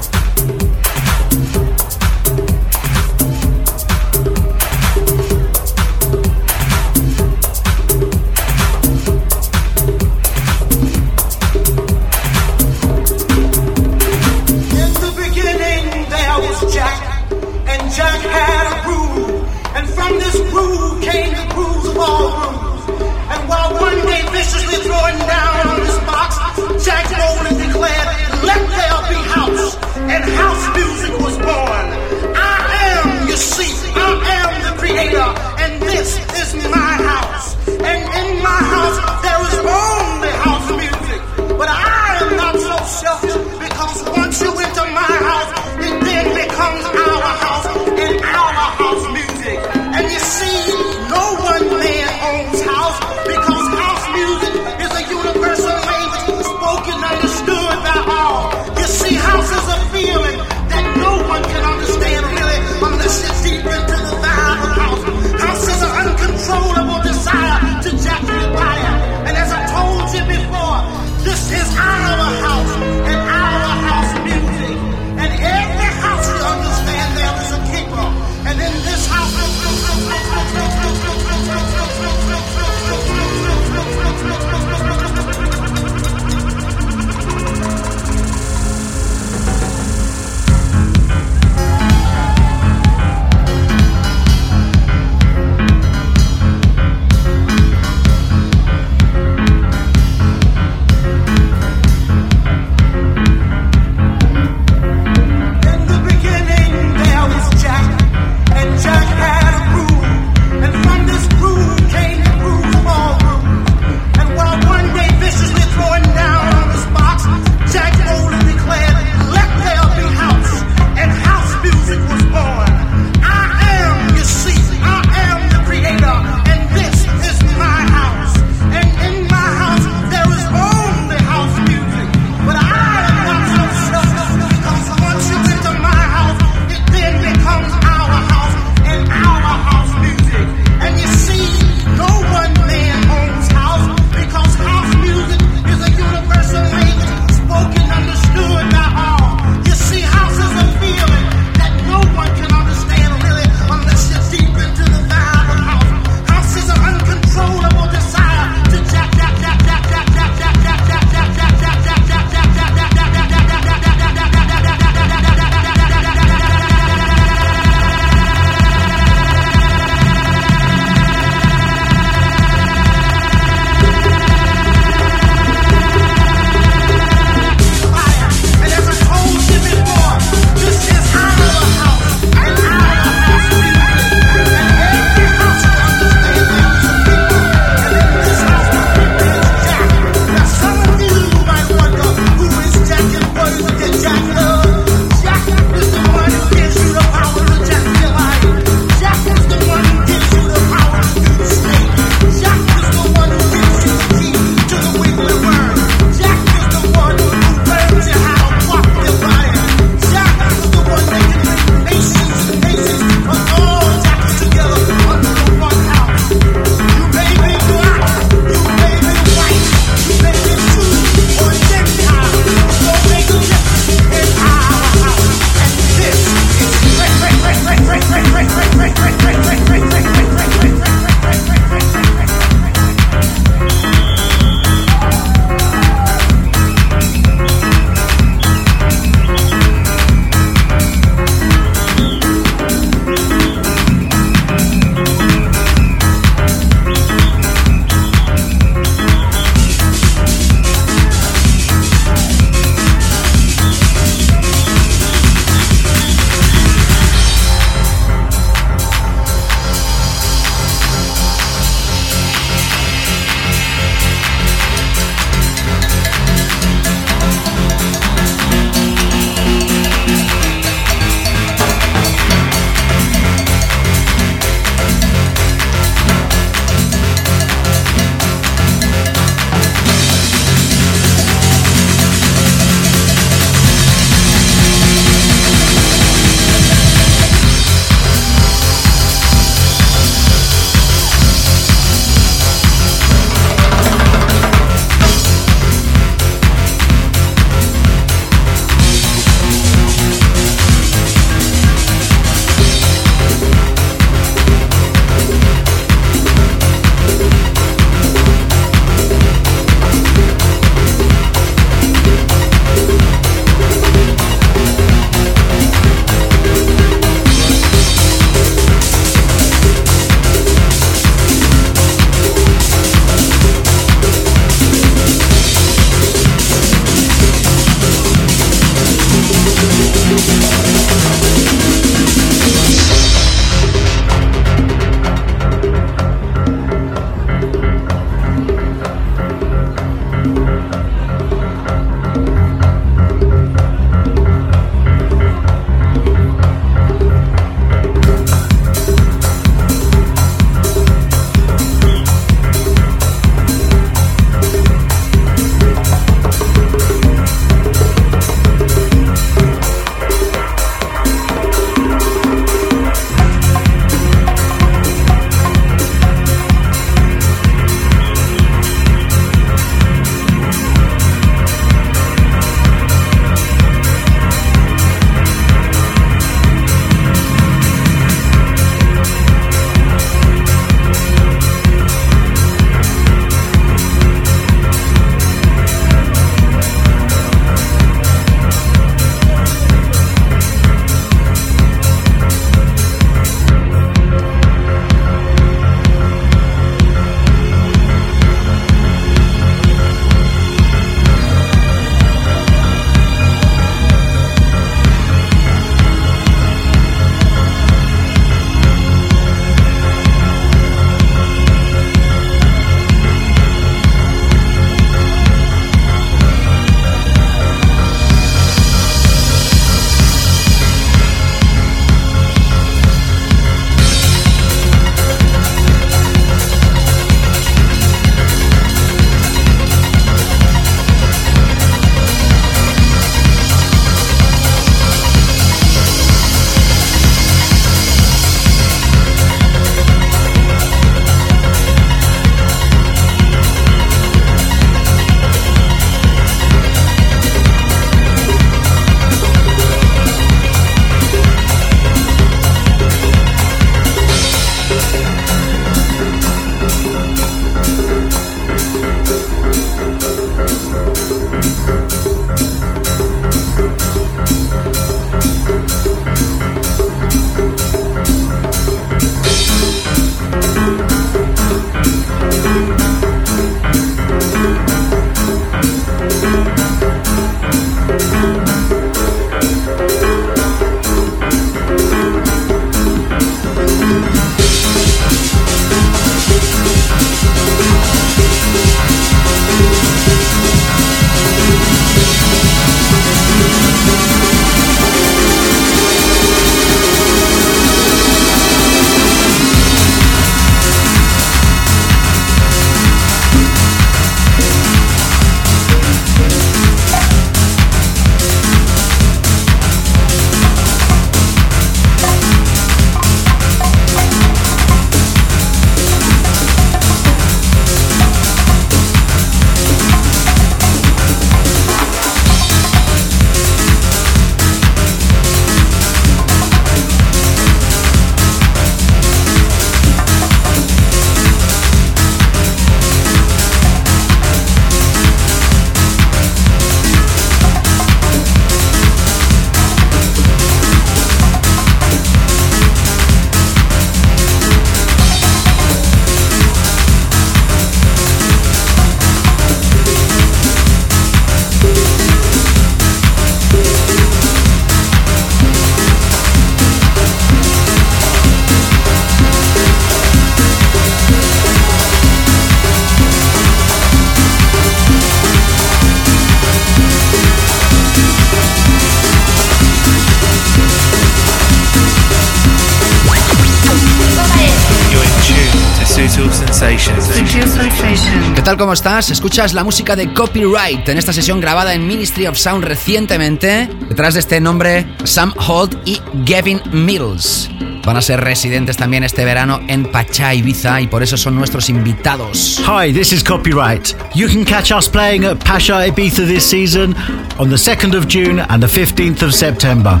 tal? 578.56 578.66
¿Cómo 578.66 578.72
estás? 578.72 579.10
Escuchas 579.10 579.54
la 579.54 579.64
música 579.64 579.96
de 579.96 580.12
Copyright 580.12 580.88
en 580.88 580.98
esta 580.98 581.12
sesión 581.12 581.40
grabada 581.40 581.74
en 581.74 581.86
Ministry 581.86 582.26
of 582.26 582.36
Sound 582.36 582.64
recientemente. 582.64 583.68
Detrás 583.88 584.14
de 584.14 584.20
este 584.20 584.40
nombre, 584.40 584.86
Sam 585.04 585.32
Holt 585.36 585.76
y 585.84 586.00
Gavin 586.24 586.60
Mills. 586.72 587.48
Van 587.84 587.96
a 587.96 588.02
ser 588.02 588.20
residentes 588.20 588.76
también 588.76 589.04
este 589.04 589.24
verano 589.24 589.60
en 589.68 589.84
Pachá, 589.90 590.34
Ibiza, 590.34 590.80
y 590.80 590.88
por 590.88 591.02
eso 591.02 591.16
son 591.16 591.36
nuestros 591.36 591.68
invitados. 591.68 592.60
Hi, 592.66 592.92
this 592.92 593.12
is 593.12 593.22
Copyright. 593.22 593.94
You 594.14 594.28
can 594.28 594.44
catch 594.44 594.72
us 594.72 594.88
playing 594.88 595.24
at 595.24 595.38
Pasha 595.44 595.86
Ibiza 595.86 596.26
this 596.26 596.44
season 596.44 596.96
on 597.38 597.48
the 597.48 597.56
2nd 597.56 597.96
of 597.96 598.08
June 598.08 598.40
and 598.40 598.62
the 598.62 598.68
15th 598.68 599.22
of 599.22 599.32
September. 599.32 600.00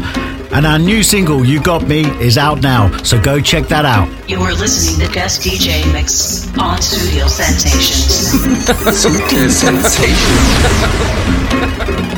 And 0.52 0.66
our 0.66 0.78
new 0.78 1.02
single, 1.02 1.44
You 1.44 1.62
Got 1.62 1.86
Me, 1.88 2.04
is 2.20 2.38
out 2.38 2.62
now, 2.62 2.96
so 3.02 3.20
go 3.20 3.40
check 3.40 3.68
that 3.68 3.84
out. 3.84 4.08
You 4.28 4.40
are 4.40 4.52
listening 4.52 5.06
to 5.06 5.12
Guest 5.12 5.42
DJ 5.42 5.92
Mix 5.92 6.48
on 6.56 6.80
Studio 6.80 7.26
Sensations. 7.26 8.32
Sutil 8.66 9.50
Sensations. 9.50 9.92
Sensations. 11.82 12.12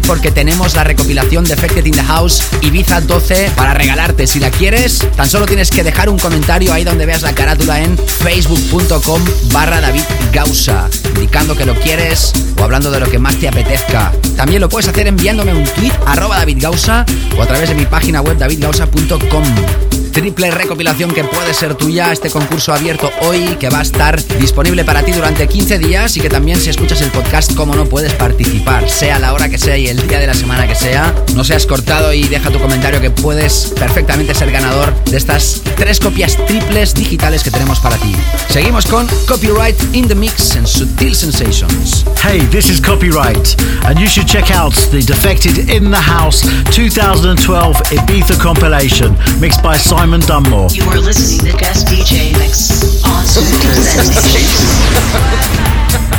porque 0.00 0.30
tenemos 0.30 0.74
la 0.74 0.84
recopilación 0.84 1.44
de 1.44 1.58
Defected 1.58 1.86
in 1.86 1.92
the 1.92 2.02
House 2.02 2.42
Ibiza 2.62 3.00
12 3.00 3.50
para 3.56 3.74
regalarte. 3.74 4.26
Si 4.26 4.38
la 4.38 4.50
quieres, 4.50 5.06
tan 5.16 5.28
solo 5.28 5.46
tienes 5.46 5.70
que 5.70 5.82
dejar 5.82 6.08
un 6.08 6.18
comentario 6.18 6.72
ahí 6.72 6.84
donde 6.84 7.04
veas 7.04 7.22
la 7.22 7.34
carátula 7.34 7.82
en 7.82 7.98
facebook.com 7.98 9.20
barra 9.52 9.80
David 9.80 10.04
Gausa, 10.32 10.88
indicando 11.16 11.56
que 11.56 11.66
lo 11.66 11.74
quieres 11.80 12.32
o 12.60 12.64
hablando 12.64 12.90
de 12.90 13.00
lo 13.00 13.10
que 13.10 13.18
más 13.18 13.36
te 13.36 13.48
apetezca. 13.48 14.12
También 14.36 14.60
lo 14.60 14.68
puedes 14.68 14.88
hacer 14.88 15.06
enviándome 15.06 15.52
un 15.52 15.64
tweet 15.64 15.92
arroba 16.06 16.38
David 16.38 16.58
Gausa 16.60 17.04
o 17.36 17.42
a 17.42 17.46
través 17.46 17.68
de 17.68 17.74
mi 17.74 17.86
página 17.86 18.20
web 18.20 18.38
davidgausa.com 18.38 19.97
triple 20.18 20.50
recopilación 20.50 21.12
que 21.12 21.22
puede 21.22 21.54
ser 21.54 21.76
tuya. 21.76 22.10
Este 22.10 22.28
concurso 22.28 22.74
abierto 22.74 23.08
hoy 23.20 23.54
que 23.60 23.68
va 23.68 23.78
a 23.78 23.82
estar 23.82 24.20
disponible 24.40 24.84
para 24.84 25.04
ti 25.04 25.12
durante 25.12 25.46
15 25.46 25.78
días 25.78 26.16
y 26.16 26.20
que 26.20 26.28
también 26.28 26.58
si 26.58 26.70
escuchas 26.70 27.00
el 27.02 27.12
podcast, 27.12 27.54
como 27.54 27.76
no 27.76 27.84
puedes 27.84 28.12
participar, 28.14 28.90
sea 28.90 29.20
la 29.20 29.32
hora 29.32 29.48
que 29.48 29.58
sea 29.58 29.78
y 29.78 29.86
el 29.86 30.08
día 30.08 30.18
de 30.18 30.26
la 30.26 30.34
semana 30.34 30.66
que 30.66 30.74
sea. 30.74 31.14
No 31.36 31.44
seas 31.44 31.66
cortado 31.66 32.12
y 32.12 32.24
deja 32.24 32.50
tu 32.50 32.58
comentario 32.58 33.00
que 33.00 33.12
puedes 33.12 33.72
perfectamente 33.78 34.34
ser 34.34 34.50
ganador 34.50 34.92
de 35.04 35.16
estas 35.16 35.62
tres 35.76 36.00
copias 36.00 36.36
triples 36.48 36.94
digitales 36.94 37.44
que 37.44 37.52
tenemos 37.52 37.78
para 37.78 37.96
ti. 37.98 38.12
Seguimos 38.48 38.86
con 38.86 39.06
Copyright 39.28 39.80
in 39.94 40.08
the 40.08 40.16
Mix 40.16 40.56
and 40.56 40.66
Sutil 40.66 41.14
Sensations. 41.14 42.04
Hey, 42.20 42.40
this 42.50 42.68
is 42.68 42.80
Copyright, 42.80 43.54
and 43.84 44.00
you 44.00 44.08
should 44.08 44.26
check 44.26 44.50
out 44.50 44.74
the 44.90 45.00
Defected 45.00 45.70
in 45.70 45.92
the 45.92 45.96
House 45.96 46.42
2012 46.74 47.76
Ibiza 47.92 48.36
compilation 48.40 49.16
mixed 49.38 49.62
by 49.62 49.76
Simon 49.76 50.07
Dunmore. 50.16 50.68
You 50.72 50.84
are 50.84 50.98
listening 50.98 51.52
to 51.52 51.58
Guest 51.58 51.86
DJ 51.86 52.32
Mix 52.38 53.04
on 53.04 53.24
Sutil 53.24 53.74
Sensations. 53.74 54.64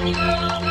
Thank 0.00 0.64
you. 0.64 0.69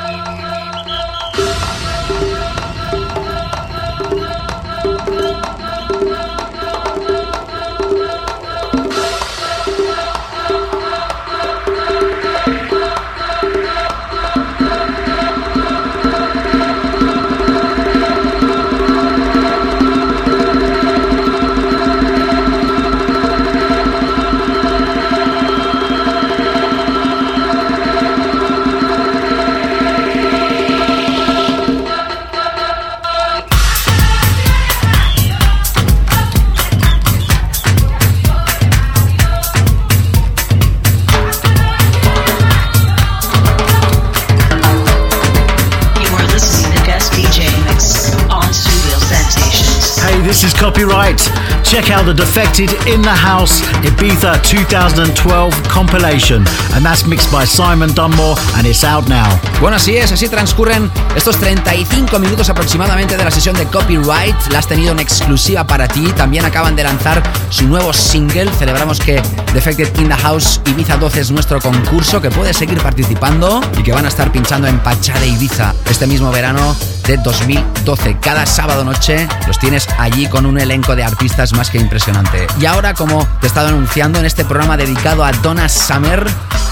Check 51.70 51.92
out 51.92 52.06
the 52.08 52.16
Defected 52.16 52.72
in 52.88 53.04
the 53.04 53.14
House 53.14 53.62
Ibiza 53.86 54.42
2012 54.42 55.54
compilation, 55.70 56.44
and 56.74 56.84
that's 56.84 57.06
mixed 57.06 57.32
by 57.32 57.46
Simon 57.46 57.94
Dunmore, 57.94 58.36
and 58.58 58.66
it's 58.66 58.84
out 58.84 59.08
now. 59.08 59.30
Bueno, 59.62 59.78
así 59.78 59.96
es, 59.96 60.12
así 60.12 60.28
transcurren 60.28 60.90
estos 61.16 61.38
35 61.38 62.18
minutos 62.18 62.50
aproximadamente 62.50 63.16
de 63.16 63.24
la 63.24 63.30
sesión 63.30 63.56
de 63.56 63.68
copyright. 63.68 64.36
La 64.52 64.58
has 64.58 64.68
tenido 64.68 64.94
en 64.94 65.00
exclusiva 65.00 65.68
para 65.68 65.88
ti. 65.88 66.12
También 66.18 66.44
acaban 66.44 66.76
de 66.76 66.84
lanzar 66.84 67.22
su 67.52 67.68
nuevo 67.68 67.94
single. 67.94 68.52
Celebramos 68.58 69.00
que 69.00 69.22
Defected 69.54 69.96
in 70.00 70.10
the 70.10 70.16
House 70.16 70.60
Ibiza 70.66 70.98
12 70.98 71.20
es 71.22 71.30
nuestro 71.30 71.62
concurso, 71.62 72.20
que 72.20 72.32
puedes 72.32 72.58
seguir 72.58 72.82
participando 72.82 73.62
y 73.78 73.84
que 73.84 73.92
van 73.92 74.06
a 74.06 74.08
estar 74.08 74.32
pinchando 74.32 74.68
en 74.68 74.80
Pachá 74.80 75.20
de 75.20 75.28
Ibiza 75.28 75.76
este 75.88 76.08
mismo 76.08 76.32
verano 76.32 76.76
de 77.10 77.18
2012. 77.18 78.18
Cada 78.22 78.46
sábado 78.46 78.84
noche 78.84 79.28
los 79.48 79.58
tienes 79.58 79.88
allí 79.98 80.28
con 80.28 80.46
un 80.46 80.60
elenco 80.60 80.96
de 80.96 81.04
artistas 81.04 81.54
más 81.54 81.72
que 81.72 81.80
impresionante. 81.80 82.46
Y 82.62 82.68
ahora, 82.68 82.94
como 82.94 83.28
te 83.40 83.48
he 83.48 83.50
estado 83.50 83.70
anunciando 83.70 84.20
en 84.20 84.28
este 84.28 84.46
programa 84.46 84.78
dedicado 84.78 85.26
a 85.26 85.32
Donna 85.32 85.68
Summer, 85.70 86.24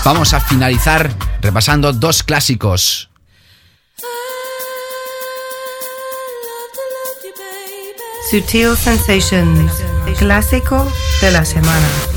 vamos 0.06 0.36
a 0.36 0.40
finalizar 0.40 1.10
repasando 1.42 1.92
dos 1.92 2.22
clásicos. 2.22 3.10
Sutil 8.30 8.78
Sensations, 8.78 9.72
clásico 10.20 10.88
de 11.20 11.32
la 11.32 11.46
semana. 11.46 12.17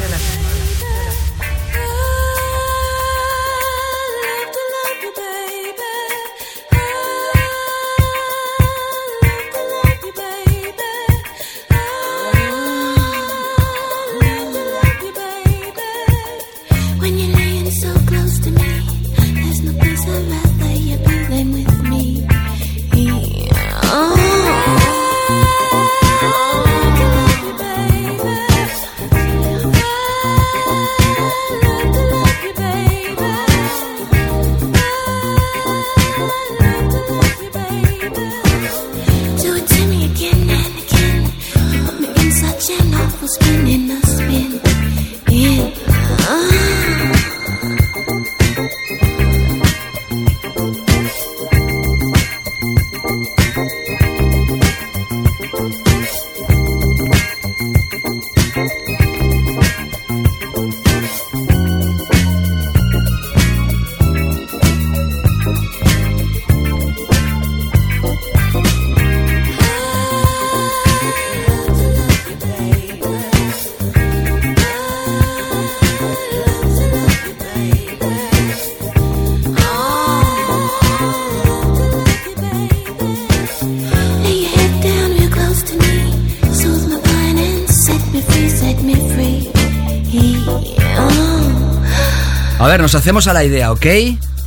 Nos 92.81 92.95
hacemos 92.95 93.27
a 93.27 93.33
la 93.33 93.43
idea, 93.45 93.73
¿ok? 93.73 93.87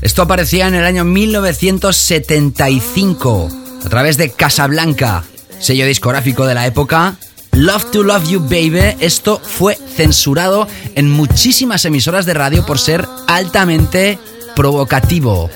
Esto 0.02 0.22
aparecía 0.22 0.68
en 0.68 0.76
el 0.76 0.86
año 0.86 1.04
1975 1.04 3.50
a 3.86 3.90
través 3.90 4.16
de 4.18 4.32
Casablanca, 4.32 5.26
sello 5.60 5.86
discográfico 5.86 6.46
de 6.46 6.56
la 6.56 6.66
época. 6.66 7.16
Love 7.52 7.92
to 7.92 8.04
Love 8.04 8.30
You 8.30 8.40
Baby, 8.40 8.96
esto 9.00 9.42
fue 9.44 9.78
censurado 9.96 10.68
en 10.96 11.10
muchísimas 11.10 11.86
emisoras 11.86 12.26
de 12.26 12.34
radio 12.34 12.66
por 12.66 12.80
ser 12.80 13.08
altamente 13.28 14.20
provocativo. 14.56 15.50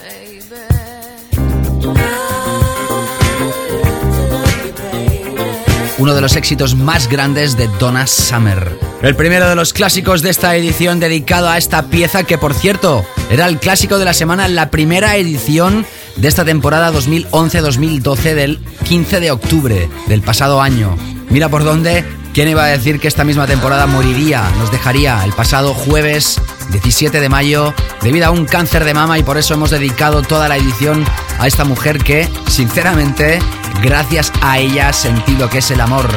Uno 5.97 6.13
de 6.13 6.21
los 6.21 6.35
éxitos 6.35 6.75
más 6.75 7.09
grandes 7.09 7.57
de 7.57 7.67
Donna 7.79 8.07
Summer. 8.07 8.77
El 9.01 9.15
primero 9.15 9.49
de 9.49 9.55
los 9.55 9.73
clásicos 9.73 10.21
de 10.21 10.29
esta 10.29 10.55
edición 10.55 10.99
dedicado 10.99 11.49
a 11.49 11.57
esta 11.57 11.87
pieza 11.87 12.23
que 12.23 12.37
por 12.37 12.53
cierto 12.53 13.05
era 13.29 13.47
el 13.47 13.59
clásico 13.59 13.97
de 13.99 14.05
la 14.05 14.13
semana 14.13 14.45
en 14.45 14.55
la 14.55 14.69
primera 14.69 15.15
edición 15.17 15.85
de 16.15 16.27
esta 16.27 16.45
temporada 16.45 16.91
2011-2012 16.91 18.33
del 18.33 18.59
15 18.83 19.19
de 19.19 19.31
octubre 19.31 19.89
del 20.07 20.21
pasado 20.21 20.61
año. 20.61 20.95
Mira 21.29 21.49
por 21.49 21.63
dónde, 21.63 22.05
¿quién 22.33 22.49
iba 22.49 22.63
a 22.63 22.67
decir 22.67 22.99
que 22.99 23.07
esta 23.07 23.23
misma 23.23 23.47
temporada 23.47 23.87
moriría, 23.87 24.43
nos 24.57 24.71
dejaría 24.71 25.23
el 25.23 25.33
pasado 25.33 25.73
jueves 25.73 26.41
17 26.69 27.19
de 27.19 27.29
mayo 27.29 27.73
debido 28.01 28.27
a 28.27 28.31
un 28.31 28.45
cáncer 28.45 28.83
de 28.83 28.93
mama 28.93 29.17
y 29.17 29.23
por 29.23 29.37
eso 29.37 29.53
hemos 29.53 29.71
dedicado 29.71 30.21
toda 30.21 30.47
la 30.47 30.57
edición 30.57 31.05
a 31.39 31.47
esta 31.47 31.63
mujer 31.63 32.03
que, 32.03 32.29
sinceramente, 32.47 33.39
gracias 33.81 34.31
a 34.41 34.59
ella 34.59 34.93
sentí 34.93 35.35
lo 35.35 35.49
que 35.49 35.59
es 35.59 35.71
el 35.71 35.81
amor. 35.81 36.07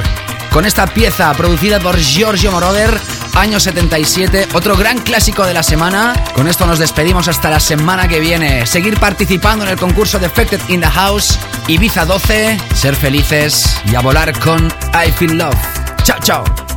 Con 0.50 0.66
esta 0.66 0.86
pieza 0.86 1.32
producida 1.34 1.78
por 1.78 1.96
Giorgio 1.96 2.50
Moroder, 2.50 2.98
año 3.34 3.60
77, 3.60 4.48
otro 4.52 4.76
gran 4.76 4.98
clásico 4.98 5.46
de 5.46 5.54
la 5.54 5.62
semana. 5.62 6.12
Con 6.34 6.48
esto 6.48 6.66
nos 6.66 6.80
despedimos 6.80 7.28
hasta 7.28 7.50
la 7.50 7.60
semana 7.60 8.08
que 8.08 8.18
viene. 8.18 8.66
Seguir 8.66 8.98
participando 8.98 9.64
en 9.64 9.70
el 9.70 9.78
concurso 9.78 10.18
de 10.18 10.26
Defected 10.26 10.60
in 10.68 10.80
the 10.80 10.88
House, 10.88 11.38
Ibiza 11.68 12.04
12, 12.04 12.58
ser 12.74 12.96
felices 12.96 13.80
y 13.90 13.94
a 13.94 14.00
volar 14.00 14.38
con 14.40 14.66
I 14.92 15.12
Feel 15.12 15.38
Love. 15.38 15.79
Chao, 16.10 16.18
chao. 16.44 16.69